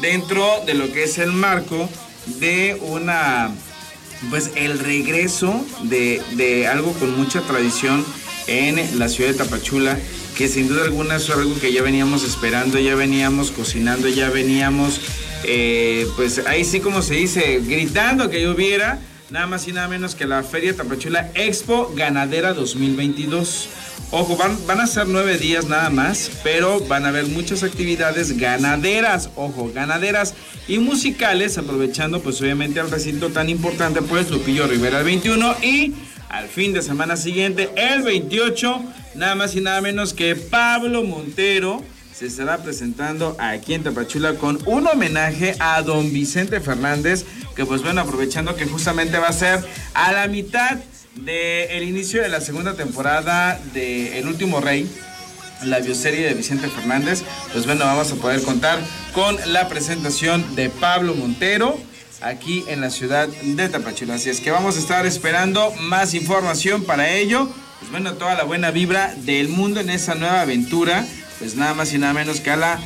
dentro 0.00 0.46
de 0.66 0.74
lo 0.74 0.92
que 0.92 1.04
es 1.04 1.18
el 1.18 1.32
marco 1.32 1.88
de 2.40 2.76
una 2.82 3.50
pues 4.30 4.50
el 4.56 4.78
regreso 4.78 5.62
de, 5.84 6.22
de 6.32 6.66
algo 6.66 6.92
con 6.94 7.14
mucha 7.18 7.42
tradición 7.42 8.02
en 8.46 8.98
la 8.98 9.10
ciudad 9.10 9.30
de 9.30 9.36
Tapachula, 9.36 9.98
que 10.38 10.48
sin 10.48 10.68
duda 10.68 10.84
alguna 10.84 11.16
es 11.16 11.28
algo 11.28 11.58
que 11.60 11.70
ya 11.72 11.82
veníamos 11.82 12.24
esperando, 12.24 12.78
ya 12.78 12.94
veníamos 12.94 13.50
cocinando, 13.50 14.08
ya 14.08 14.30
veníamos, 14.30 15.00
eh, 15.44 16.06
pues 16.16 16.40
ahí 16.46 16.64
sí 16.64 16.80
como 16.80 17.02
se 17.02 17.14
dice, 17.14 17.60
gritando 17.66 18.30
que 18.30 18.40
lloviera, 18.40 18.98
nada 19.30 19.46
más 19.46 19.66
y 19.68 19.72
nada 19.72 19.88
menos 19.88 20.14
que 20.14 20.26
la 20.26 20.42
Feria 20.42 20.74
Tapachula 20.74 21.30
Expo 21.34 21.92
Ganadera 21.94 22.54
2022. 22.54 23.68
Ojo, 24.12 24.36
van, 24.36 24.80
a 24.80 24.86
ser 24.86 25.08
nueve 25.08 25.36
días 25.36 25.66
nada 25.66 25.90
más, 25.90 26.30
pero 26.44 26.78
van 26.86 27.04
a 27.04 27.08
haber 27.08 27.26
muchas 27.26 27.64
actividades 27.64 28.38
ganaderas, 28.38 29.30
ojo, 29.34 29.72
ganaderas 29.74 30.34
y 30.68 30.78
musicales, 30.78 31.58
aprovechando 31.58 32.20
pues 32.20 32.40
obviamente 32.40 32.78
el 32.78 32.88
recinto 32.88 33.30
tan 33.30 33.48
importante, 33.48 34.02
pues 34.02 34.30
Lupillo 34.30 34.68
Rivera 34.68 35.00
el 35.00 35.04
21 35.04 35.56
y 35.60 35.94
al 36.28 36.46
fin 36.46 36.72
de 36.72 36.82
semana 36.82 37.16
siguiente, 37.16 37.70
el 37.74 38.02
28, 38.02 38.80
nada 39.16 39.34
más 39.34 39.56
y 39.56 39.60
nada 39.60 39.80
menos 39.80 40.12
que 40.12 40.36
Pablo 40.36 41.02
Montero 41.02 41.82
se 42.16 42.26
estará 42.26 42.58
presentando 42.58 43.36
aquí 43.38 43.74
en 43.74 43.82
Tapachula 43.82 44.36
con 44.36 44.58
un 44.64 44.86
homenaje 44.86 45.54
a 45.58 45.82
don 45.82 46.10
Vicente 46.14 46.60
Fernández, 46.60 47.26
que 47.54 47.66
pues 47.66 47.82
bueno, 47.82 48.00
aprovechando 48.00 48.56
que 48.56 48.64
justamente 48.64 49.18
va 49.18 49.28
a 49.28 49.32
ser 49.34 49.62
a 49.92 50.12
la 50.12 50.26
mitad 50.26 50.78
del 51.16 51.82
inicio 51.82 52.22
de 52.22 52.30
la 52.30 52.40
segunda 52.40 52.74
temporada 52.74 53.60
de 53.74 54.18
El 54.18 54.28
Último 54.28 54.60
Rey, 54.60 54.90
la 55.64 55.80
bioserie 55.80 56.26
de 56.26 56.32
Vicente 56.32 56.68
Fernández, 56.68 57.22
pues 57.52 57.66
bueno, 57.66 57.84
vamos 57.84 58.10
a 58.12 58.14
poder 58.14 58.40
contar 58.42 58.78
con 59.12 59.36
la 59.52 59.68
presentación 59.68 60.56
de 60.56 60.70
Pablo 60.70 61.14
Montero 61.14 61.78
aquí 62.22 62.64
en 62.68 62.80
la 62.80 62.88
ciudad 62.88 63.28
de 63.28 63.68
Tapachula. 63.68 64.14
Así 64.14 64.30
es 64.30 64.40
que 64.40 64.50
vamos 64.50 64.76
a 64.76 64.78
estar 64.78 65.04
esperando 65.04 65.70
más 65.80 66.14
información 66.14 66.84
para 66.84 67.10
ello. 67.10 67.46
Pues 67.78 67.90
bueno, 67.90 68.14
toda 68.14 68.34
la 68.34 68.44
buena 68.44 68.70
vibra 68.70 69.14
del 69.18 69.50
mundo 69.50 69.80
en 69.80 69.90
esa 69.90 70.14
nueva 70.14 70.40
aventura, 70.40 71.04
pues 71.38 71.54
nada 71.54 71.74
más 71.74 71.92
y 71.92 71.98
nada 71.98 72.12
menos 72.12 72.40
que 72.40 72.50
a 72.50 72.56
la 72.56 72.78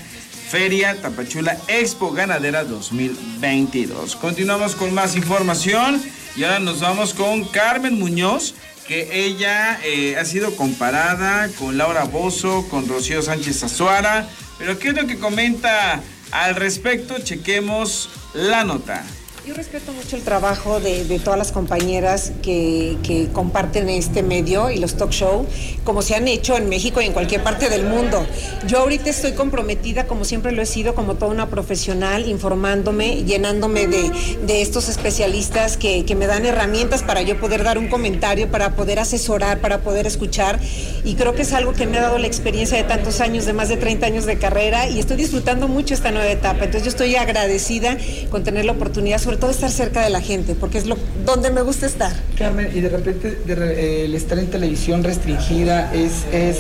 Feria 0.51 1.01
Tapachula 1.01 1.57
Expo 1.69 2.11
Ganadera 2.11 2.65
2022. 2.65 4.17
Continuamos 4.17 4.75
con 4.75 4.93
más 4.93 5.17
información 5.17 6.03
y 6.37 6.45
ahora 6.45 6.59
nos 6.59 6.81
vamos 6.81 7.15
con 7.15 7.45
Carmen 7.45 7.99
Muñoz 7.99 8.55
que 8.89 9.25
ella 9.25 9.79
eh, 9.85 10.17
ha 10.17 10.25
sido 10.25 10.57
comparada 10.57 11.49
con 11.61 11.79
Laura 11.79 12.05
Bozo, 12.05 12.67
con 12.69 12.89
Rocío 12.89 13.23
Sánchez 13.23 13.63
Azuara. 13.63 14.29
Pero 14.59 14.81
¿qué 14.81 14.89
es 14.89 14.95
lo 14.95 15.07
que 15.07 15.21
comenta 15.21 16.03
al 16.33 16.57
respecto? 16.57 17.17
Chequemos 17.21 18.09
la 18.35 18.65
nota. 18.65 19.05
Yo 19.46 19.55
respeto 19.55 19.92
mucho 19.92 20.16
el 20.16 20.22
trabajo 20.22 20.81
de, 20.81 21.05
de 21.05 21.18
todas 21.18 21.38
las 21.38 21.50
compañeras 21.50 22.33
que, 22.42 22.98
que, 23.03 23.29
comparten 23.33 23.88
este 23.88 24.22
medio 24.22 24.68
y 24.70 24.76
los 24.76 24.96
talk 24.96 25.12
show, 25.12 25.46
como 25.83 26.03
se 26.03 26.14
han 26.14 26.29
hecho 26.29 26.59
en 26.59 26.68
México 26.68 27.00
y 27.00 27.07
en 27.07 27.14
cualquier 27.14 27.42
parte 27.42 27.70
del 27.70 27.87
mundo. 27.87 28.26
Yo 28.66 28.81
ahorita 28.81 29.09
estoy 29.09 29.33
comprometida, 29.33 30.07
como 30.07 30.26
siempre 30.26 30.53
lo 30.53 30.61
he 30.61 30.66
sido, 30.66 30.94
como 30.94 31.14
toda 31.14 31.31
una 31.31 31.48
profesional, 31.48 32.29
informándome, 32.29 33.24
llenándome 33.24 33.87
de, 33.87 34.11
de 34.46 34.61
estos 34.61 34.90
especialistas 34.90 35.79
que, 35.79 36.05
que, 36.05 36.14
me 36.14 36.26
dan 36.26 36.44
herramientas 36.44 37.03
para 37.03 37.22
yo 37.22 37.40
poder 37.40 37.64
dar 37.64 37.79
un 37.79 37.88
comentario, 37.88 38.50
para 38.50 38.76
poder 38.76 38.98
asesorar, 38.98 39.61
para 39.61 39.79
poder 39.79 40.07
escuchar. 40.07 40.61
Y 41.03 41.14
creo 41.14 41.35
que 41.35 41.42
es 41.42 41.55
algo 41.55 41.72
que 41.72 41.87
me 41.87 41.96
ha 41.96 42.03
dado 42.03 42.18
la 42.18 42.26
experiencia 42.26 42.76
de 42.76 42.85
tantos 42.85 43.22
años, 43.22 43.46
de 43.46 43.55
más 43.55 43.70
de 43.70 43.79
30 43.79 44.05
años 44.05 44.26
de 44.26 44.37
carrera, 44.37 44.87
y 44.87 45.00
estoy 45.00 45.16
disfrutando 45.16 45.66
mucho 45.66 45.94
esta 45.94 46.11
nueva 46.11 46.31
etapa. 46.31 46.66
Entonces 46.66 46.83
yo 46.83 46.90
estoy 46.90 47.16
agradecida 47.16 47.96
con 48.31 48.44
tener 48.44 48.66
la 48.66 48.72
oportunidad, 48.72 49.18
sobre 49.18 49.39
todo 49.40 49.50
estar 49.50 49.70
cerca 49.70 50.03
de 50.03 50.11
la 50.11 50.20
gente, 50.20 50.55
porque 50.55 50.79
es 50.79 50.87
lo 50.87 50.96
donde 51.24 51.50
me 51.50 51.62
gusta 51.62 51.87
estar. 51.87 52.12
Carmen, 52.37 52.70
y 52.74 52.81
de 52.81 52.88
repente 52.88 53.38
de, 53.44 53.55
eh, 53.55 54.05
el 54.05 54.14
estar 54.14 54.38
en 54.38 54.48
televisión 54.48 55.03
restringida 55.03 55.92
es, 55.92 56.24
es 56.33 56.59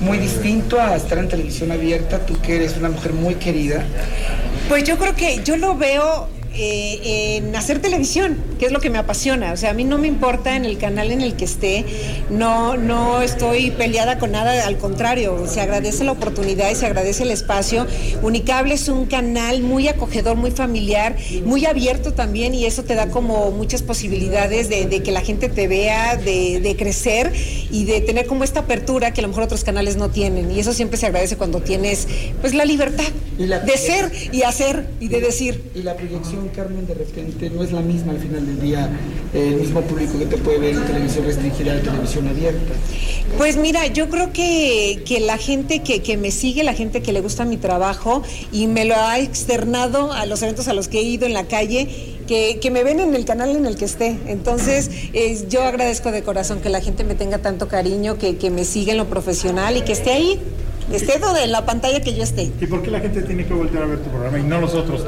muy 0.00 0.18
distinto 0.18 0.80
a 0.80 0.96
estar 0.96 1.18
en 1.18 1.28
televisión 1.28 1.72
abierta, 1.72 2.24
tú 2.24 2.40
que 2.40 2.56
eres 2.56 2.76
una 2.76 2.88
mujer 2.88 3.12
muy 3.12 3.34
querida. 3.34 3.84
Pues 4.68 4.84
yo 4.84 4.96
creo 4.96 5.14
que 5.14 5.42
yo 5.44 5.56
lo 5.56 5.76
veo 5.76 6.28
eh, 6.58 7.36
en 7.36 7.54
hacer 7.54 7.80
televisión, 7.80 8.36
que 8.58 8.66
es 8.66 8.72
lo 8.72 8.80
que 8.80 8.90
me 8.90 8.98
apasiona. 8.98 9.52
O 9.52 9.56
sea, 9.56 9.70
a 9.70 9.74
mí 9.74 9.84
no 9.84 9.98
me 9.98 10.08
importa 10.08 10.56
en 10.56 10.64
el 10.64 10.78
canal 10.78 11.10
en 11.10 11.20
el 11.20 11.34
que 11.34 11.44
esté, 11.44 11.84
no, 12.30 12.76
no 12.76 13.20
estoy 13.20 13.70
peleada 13.72 14.18
con 14.18 14.32
nada, 14.32 14.66
al 14.66 14.78
contrario, 14.78 15.46
se 15.48 15.60
agradece 15.60 16.04
la 16.04 16.12
oportunidad 16.12 16.70
y 16.70 16.74
se 16.74 16.86
agradece 16.86 17.24
el 17.24 17.30
espacio. 17.30 17.86
Unicable 18.22 18.74
es 18.74 18.88
un 18.88 19.06
canal 19.06 19.62
muy 19.62 19.88
acogedor, 19.88 20.36
muy 20.36 20.50
familiar, 20.50 21.16
muy 21.44 21.66
abierto 21.66 22.14
también 22.14 22.54
y 22.54 22.64
eso 22.64 22.84
te 22.84 22.94
da 22.94 23.10
como 23.10 23.50
muchas 23.50 23.82
posibilidades 23.82 24.68
de, 24.68 24.86
que 25.02 25.12
la 25.12 25.20
gente 25.20 25.48
te 25.48 25.68
vea, 25.68 26.16
de, 26.16 26.60
de, 26.60 26.76
crecer 26.76 27.32
y 27.70 27.84
de 27.84 28.00
tener 28.00 28.26
como 28.26 28.44
esta 28.44 28.60
apertura 28.60 29.12
que 29.12 29.20
a 29.20 29.22
lo 29.22 29.28
mejor 29.28 29.44
otros 29.44 29.64
canales 29.64 29.96
no 29.96 30.08
tienen. 30.08 30.50
Y 30.50 30.60
eso 30.60 30.72
siempre 30.72 30.96
se 30.96 31.06
agradece 31.06 31.36
cuando 31.36 31.60
tienes 31.60 32.08
pues 32.40 32.54
la 32.54 32.64
libertad 32.64 33.04
la, 33.44 33.60
de 33.60 33.76
ser 33.76 34.10
y 34.32 34.42
hacer 34.42 34.86
y 34.98 35.08
de 35.08 35.20
decir. 35.20 35.70
Y 35.74 35.82
la 35.82 35.94
proyección 35.94 36.48
Carmen, 36.48 36.86
de 36.86 36.94
repente 36.94 37.50
no 37.50 37.62
es 37.62 37.72
la 37.72 37.82
misma 37.82 38.12
al 38.12 38.18
final 38.18 38.46
del 38.46 38.60
día, 38.60 38.88
eh, 39.34 39.48
el 39.48 39.56
mismo 39.56 39.82
público 39.82 40.18
que 40.18 40.26
te 40.26 40.38
puede 40.38 40.58
ver 40.58 40.74
en 40.74 40.86
televisión 40.86 41.26
restringida, 41.26 41.74
en 41.74 41.82
televisión 41.82 42.28
abierta. 42.28 42.72
Pues 43.36 43.56
mira, 43.56 43.86
yo 43.88 44.08
creo 44.08 44.32
que, 44.32 45.02
que 45.04 45.20
la 45.20 45.36
gente 45.36 45.82
que, 45.82 46.02
que, 46.02 46.16
me 46.16 46.30
sigue, 46.30 46.64
la 46.64 46.72
gente 46.72 47.02
que 47.02 47.12
le 47.12 47.20
gusta 47.20 47.44
mi 47.44 47.58
trabajo 47.58 48.22
y 48.52 48.66
me 48.68 48.86
lo 48.86 48.94
ha 48.96 49.18
externado 49.18 50.12
a 50.12 50.24
los 50.24 50.42
eventos 50.42 50.68
a 50.68 50.72
los 50.72 50.88
que 50.88 51.00
he 51.00 51.02
ido 51.02 51.26
en 51.26 51.34
la 51.34 51.44
calle, 51.44 52.16
que, 52.26 52.58
que 52.60 52.70
me 52.70 52.84
ven 52.84 53.00
en 53.00 53.14
el 53.14 53.26
canal 53.26 53.54
en 53.54 53.66
el 53.66 53.76
que 53.76 53.84
esté. 53.84 54.16
Entonces, 54.26 54.90
eh, 55.12 55.46
yo 55.50 55.62
agradezco 55.64 56.12
de 56.12 56.22
corazón 56.22 56.60
que 56.60 56.70
la 56.70 56.80
gente 56.80 57.04
me 57.04 57.14
tenga 57.14 57.38
tanto 57.38 57.68
cariño, 57.68 58.16
que, 58.16 58.36
que 58.36 58.50
me 58.50 58.64
siga 58.64 58.92
en 58.92 58.98
lo 58.98 59.06
profesional 59.06 59.76
y 59.76 59.82
que 59.82 59.92
esté 59.92 60.12
ahí 60.12 60.40
esté 60.92 61.18
donde 61.18 61.42
en 61.42 61.52
la 61.52 61.66
pantalla 61.66 62.00
que 62.00 62.14
yo 62.14 62.22
esté. 62.22 62.50
¿Y 62.60 62.66
por 62.66 62.82
qué 62.82 62.90
la 62.90 63.00
gente 63.00 63.22
tiene 63.22 63.46
que 63.46 63.54
voltear 63.54 63.82
a 63.84 63.86
ver 63.86 63.98
tu 63.98 64.10
programa 64.10 64.38
y 64.38 64.42
no 64.42 64.60
los 64.60 64.74
otros? 64.74 65.04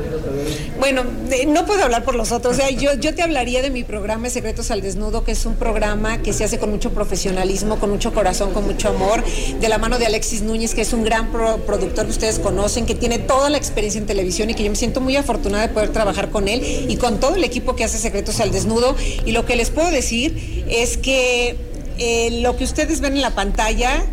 Bueno, 0.79 1.03
no 1.49 1.67
puedo 1.67 1.83
hablar 1.83 2.05
por 2.05 2.15
los 2.15 2.33
otros. 2.33 2.55
O 2.55 2.57
sea, 2.57 2.71
yo, 2.71 2.95
yo 2.95 3.15
te 3.15 3.23
hablaría 3.23 3.63
de 3.63 3.71
mi 3.71 3.85
programa 3.85 4.31
Secretos 4.31 4.71
al 4.71 4.81
Desnudo, 4.81 5.25
que 5.25 5.33
es 5.33 5.47
un 5.47 5.55
programa 5.55 6.19
que 6.19 6.33
se 6.33 6.45
hace 6.45 6.59
con 6.59 6.71
mucho 6.71 6.91
profesionalismo, 6.91 7.79
con 7.79 7.91
mucho 7.91 8.13
corazón, 8.13 8.53
con 8.53 8.65
mucho 8.65 8.89
amor, 8.89 9.23
de 9.61 9.69
la 9.69 9.79
mano 9.79 9.99
de 9.99 10.07
Alexis 10.07 10.43
Núñez, 10.43 10.75
que 10.75 10.83
es 10.83 10.93
un 10.93 11.05
gran 11.05 11.31
pro 11.31 11.59
productor 11.67 12.07
que 12.07 12.13
ustedes 12.13 12.39
conocen, 12.39 12.87
que 12.87 12.95
tiene 12.95 13.19
toda 13.19 13.51
la 13.51 13.59
experiencia 13.59 14.01
en 14.01 14.07
televisión 14.07 14.51
y 14.51 14.55
que 14.55 14.65
yo 14.65 14.71
me 14.71 14.77
siento 14.77 15.01
muy 15.01 15.17
afortunada 15.17 15.67
de 15.67 15.73
poder 15.73 15.91
trabajar 15.91 16.31
con 16.31 16.49
él 16.49 16.87
y 16.89 16.97
con 16.97 17.21
todo 17.21 17.37
el 17.37 17.45
equipo 17.45 17.77
que 17.77 17.85
hace 17.85 17.99
Secretos 17.99 18.41
al 18.41 18.51
Desnudo. 18.51 18.97
Y 19.25 19.33
lo 19.33 19.47
que 19.47 19.57
les 19.57 19.71
puedo 19.71 19.91
decir 19.91 20.65
es 20.69 20.97
que 20.97 21.57
eh, 21.99 22.41
lo 22.43 22.57
que 22.57 22.65
ustedes 22.65 23.01
ven 23.01 23.15
en 23.15 23.23
la 23.23 23.35
pantalla 23.35 24.05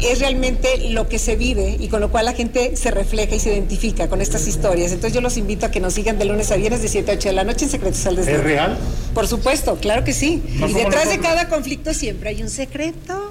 es 0.00 0.18
realmente 0.18 0.90
lo 0.90 1.08
que 1.08 1.18
se 1.18 1.36
vive 1.36 1.76
y 1.78 1.88
con 1.88 2.00
lo 2.00 2.10
cual 2.10 2.24
la 2.24 2.32
gente 2.32 2.76
se 2.76 2.90
refleja 2.90 3.34
y 3.34 3.40
se 3.40 3.52
identifica 3.52 4.08
con 4.08 4.20
estas 4.20 4.46
historias. 4.46 4.92
Entonces 4.92 5.14
yo 5.14 5.20
los 5.20 5.36
invito 5.36 5.66
a 5.66 5.70
que 5.70 5.80
nos 5.80 5.94
sigan 5.94 6.18
de 6.18 6.24
lunes 6.24 6.50
a 6.50 6.56
viernes 6.56 6.82
de 6.82 6.88
7 6.88 7.10
a 7.10 7.14
8 7.14 7.28
de 7.28 7.34
la 7.34 7.44
noche 7.44 7.66
en 7.66 7.70
Secretos 7.70 8.04
al 8.06 8.16
Desnudo. 8.16 8.38
¿Es 8.38 8.44
real? 8.44 8.78
Por 9.14 9.28
supuesto, 9.28 9.76
claro 9.76 10.04
que 10.04 10.12
sí. 10.12 10.42
No 10.58 10.68
y 10.68 10.72
detrás 10.72 11.08
de 11.08 11.18
cada 11.18 11.48
conflicto 11.48 11.94
siempre 11.94 12.30
hay 12.30 12.42
un 12.42 12.50
secreto. 12.50 13.21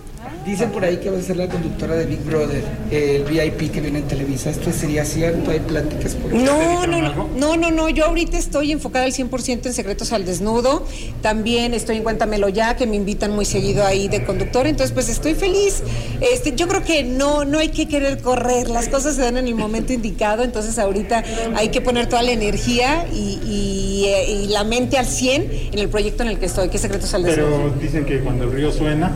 Dicen 0.46 0.72
por 0.72 0.84
ahí 0.84 0.98
que 0.98 1.12
va 1.12 1.20
a 1.20 1.22
ser 1.22 1.38
la 1.38 1.48
conductora 1.48 1.96
de 1.96 2.06
Big 2.08 2.22
Brother, 2.22 2.64
el 2.90 3.24
VIP 3.26 3.72
que 3.72 3.80
viene 3.80 4.00
en 4.00 4.08
Televisa. 4.08 4.50
¿Esto 4.50 4.72
sería 4.72 5.06
cierto? 5.06 5.52
¿Hay 5.52 5.60
pláticas 5.60 6.16
por 6.16 6.34
No, 6.34 6.88
no, 6.88 7.00
no, 7.00 7.28
no, 7.38 7.58
no, 7.58 7.70
no. 7.72 7.90
Yo 7.90 8.06
ahorita 8.06 8.40
estoy 8.40 8.72
enfocada 8.72 9.06
al 9.06 9.12
100% 9.12 9.68
en 9.68 9.74
Secretos 9.74 10.12
al 10.14 10.26
Desnudo. 10.26 10.84
También 11.22 11.76
estoy 11.76 11.98
en 11.98 12.04
Cuéntamelo 12.04 12.50
Ya, 12.50 12.76
que 12.76 12.88
me 12.88 12.96
invitan 12.96 13.32
muy 13.32 13.46
seguido 13.46 13.86
ahí 13.86 14.08
de 14.08 14.26
conductor. 14.26 14.66
Entonces, 14.66 14.94
pues 14.94 15.10
estoy 15.10 15.36
feliz. 15.36 15.84
Este, 16.22 16.56
yo 16.56 16.68
creo 16.68 16.84
que 16.84 17.04
no, 17.04 17.46
no 17.46 17.60
hay 17.60 17.70
que 17.70 17.88
querer 17.88 18.20
correr. 18.20 18.68
Las 18.68 18.90
cosas 18.90 19.16
se 19.18 19.22
dan 19.22 19.38
en 19.38 19.46
el 19.46 19.56
momento 19.56 19.94
indicado. 19.94 20.44
Entonces, 20.44 20.80
ahorita 20.80 21.24
hay 21.56 21.70
que 21.70 21.82
poner 21.82 22.10
toda 22.10 22.24
la 22.24 22.32
energía 22.32 23.06
y, 23.14 23.40
y, 23.46 24.08
y 24.08 24.48
la 24.48 24.64
mente 24.64 24.98
al 24.98 25.06
100 25.06 25.52
en 25.72 25.78
el 25.78 25.90
proyecto 25.90 26.24
en 26.24 26.30
el 26.30 26.40
que 26.40 26.48
estoy, 26.48 26.70
que 26.70 26.78
es 26.78 26.82
Secretos 26.82 27.14
al 27.14 27.24
Desnudo. 27.24 27.50
Pero 27.58 27.76
dicen 27.80 28.06
que 28.06 28.22
cuando 28.22 28.46
el 28.46 28.52
río 28.54 28.72
suena, 28.72 29.12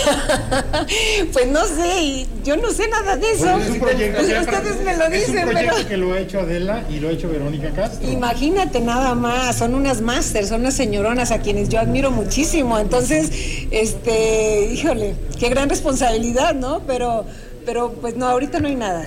pues 1.32 1.46
no 1.48 1.64
sé, 1.66 2.26
yo 2.44 2.56
no 2.56 2.70
sé 2.70 2.88
nada 2.88 3.16
de 3.16 3.30
eso. 3.32 3.46
Pues 3.52 3.64
es 3.64 3.70
un 3.70 3.80
proyecto, 3.80 4.18
pues 4.20 4.40
ustedes 4.40 4.84
me 4.84 4.96
lo 4.96 5.10
dicen, 5.10 5.38
es 5.38 5.44
un 5.44 5.50
proyecto 5.50 5.76
pero... 5.76 5.88
que 5.88 5.96
lo 5.96 6.12
ha 6.12 6.18
hecho 6.18 6.40
Adela 6.40 6.84
y 6.90 7.00
lo 7.00 7.08
ha 7.08 7.12
hecho 7.12 7.28
Verónica 7.28 7.70
Castro. 7.70 8.10
Imagínate 8.10 8.80
nada 8.80 9.14
más, 9.14 9.56
son 9.56 9.74
unas 9.74 10.00
másters, 10.00 10.48
son 10.48 10.62
unas 10.62 10.74
señoronas 10.74 11.30
a 11.30 11.40
quienes 11.40 11.68
yo 11.68 11.80
admiro 11.80 12.10
muchísimo. 12.10 12.78
Entonces, 12.78 13.30
este, 13.70 14.70
híjole, 14.72 15.14
qué 15.38 15.48
gran 15.48 15.68
responsabilidad, 15.68 16.54
¿no? 16.54 16.82
Pero, 16.86 17.26
pero 17.66 17.92
pues 17.92 18.16
no, 18.16 18.26
ahorita 18.26 18.60
no 18.60 18.68
hay 18.68 18.76
nada. 18.76 19.06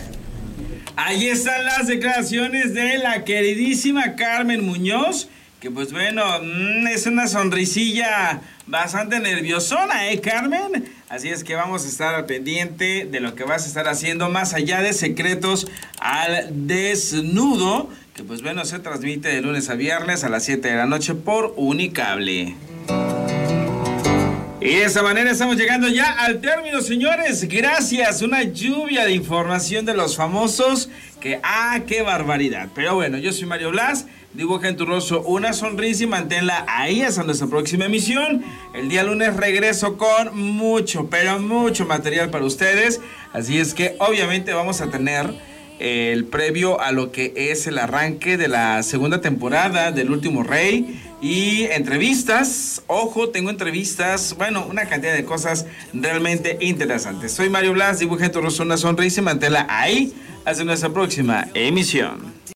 Ahí 0.95 1.27
están 1.27 1.65
las 1.65 1.87
declaraciones 1.87 2.73
de 2.73 2.99
la 2.99 3.23
queridísima 3.23 4.15
Carmen 4.15 4.63
Muñoz, 4.63 5.27
que 5.63 5.71
pues 5.71 5.93
bueno, 5.93 6.25
mmm, 6.41 6.87
es 6.87 7.05
una 7.05 7.25
sonrisilla 7.25 8.41
bastante 8.67 9.21
nerviosona, 9.21 10.09
¿eh, 10.09 10.19
Carmen? 10.19 10.91
Así 11.07 11.29
es 11.29 11.45
que 11.45 11.55
vamos 11.55 11.85
a 11.85 11.87
estar 11.87 12.13
al 12.15 12.25
pendiente 12.25 13.07
de 13.09 13.21
lo 13.21 13.33
que 13.33 13.45
vas 13.45 13.63
a 13.63 13.67
estar 13.67 13.87
haciendo 13.87 14.29
más 14.29 14.53
allá 14.53 14.81
de 14.81 14.91
secretos 14.91 15.67
al 16.01 16.49
desnudo, 16.67 17.89
que 18.13 18.23
pues 18.25 18.41
bueno, 18.41 18.65
se 18.65 18.79
transmite 18.79 19.29
de 19.29 19.41
lunes 19.41 19.69
a 19.69 19.75
viernes 19.75 20.25
a 20.25 20.29
las 20.29 20.43
7 20.43 20.67
de 20.67 20.75
la 20.75 20.85
noche 20.85 21.15
por 21.15 21.53
Unicable. 21.55 22.57
Y 24.59 24.75
de 24.75 24.83
esa 24.83 25.01
manera 25.01 25.31
estamos 25.31 25.55
llegando 25.55 25.87
ya 25.87 26.11
al 26.11 26.41
término, 26.41 26.81
señores. 26.81 27.47
Gracias, 27.47 28.21
una 28.21 28.43
lluvia 28.43 29.05
de 29.05 29.13
información 29.13 29.85
de 29.85 29.93
los 29.93 30.17
famosos. 30.17 30.89
Que, 31.21 31.39
ah, 31.41 31.81
qué 31.87 32.01
barbaridad. 32.01 32.67
Pero 32.75 32.95
bueno, 32.95 33.17
yo 33.17 33.31
soy 33.31 33.45
Mario 33.45 33.71
Blas. 33.71 34.07
Dibuja 34.33 34.67
en 34.67 34.77
tu 34.77 34.85
rostro 34.87 35.21
una 35.21 35.53
sonrisa 35.53 36.05
y 36.05 36.07
manténla 36.07 36.65
ahí 36.67 37.03
hasta 37.03 37.21
nuestra 37.21 37.45
próxima 37.45 37.85
emisión. 37.85 38.43
El 38.73 38.89
día 38.89 39.03
lunes 39.03 39.35
regreso 39.35 39.95
con 39.95 40.35
mucho, 40.35 41.07
pero 41.07 41.39
mucho 41.39 41.85
material 41.85 42.31
para 42.31 42.43
ustedes. 42.43 42.99
Así 43.31 43.59
es 43.59 43.75
que 43.75 43.95
obviamente 43.99 44.51
vamos 44.53 44.81
a 44.81 44.89
tener 44.89 45.31
el 45.77 46.25
previo 46.25 46.81
a 46.81 46.91
lo 46.91 47.11
que 47.11 47.33
es 47.35 47.67
el 47.67 47.77
arranque 47.77 48.37
de 48.37 48.47
la 48.47 48.81
segunda 48.81 49.21
temporada 49.21 49.91
del 49.91 50.09
Último 50.09 50.41
Rey 50.41 50.99
y 51.21 51.65
entrevistas. 51.65 52.81
Ojo, 52.87 53.29
tengo 53.29 53.51
entrevistas, 53.51 54.33
bueno, 54.35 54.65
una 54.67 54.85
cantidad 54.85 55.13
de 55.13 55.25
cosas 55.25 55.67
realmente 55.93 56.57
interesantes. 56.59 57.33
Soy 57.33 57.49
Mario 57.49 57.73
Blas, 57.73 57.99
dibujé 57.99 58.29
tu 58.29 58.41
rostro 58.41 58.65
una 58.65 58.77
sonrisa 58.77 59.21
y 59.21 59.23
mantela 59.23 59.67
ahí 59.69 60.11
hasta 60.43 60.63
nuestra 60.63 60.89
próxima 60.89 61.49
emisión. 61.53 62.33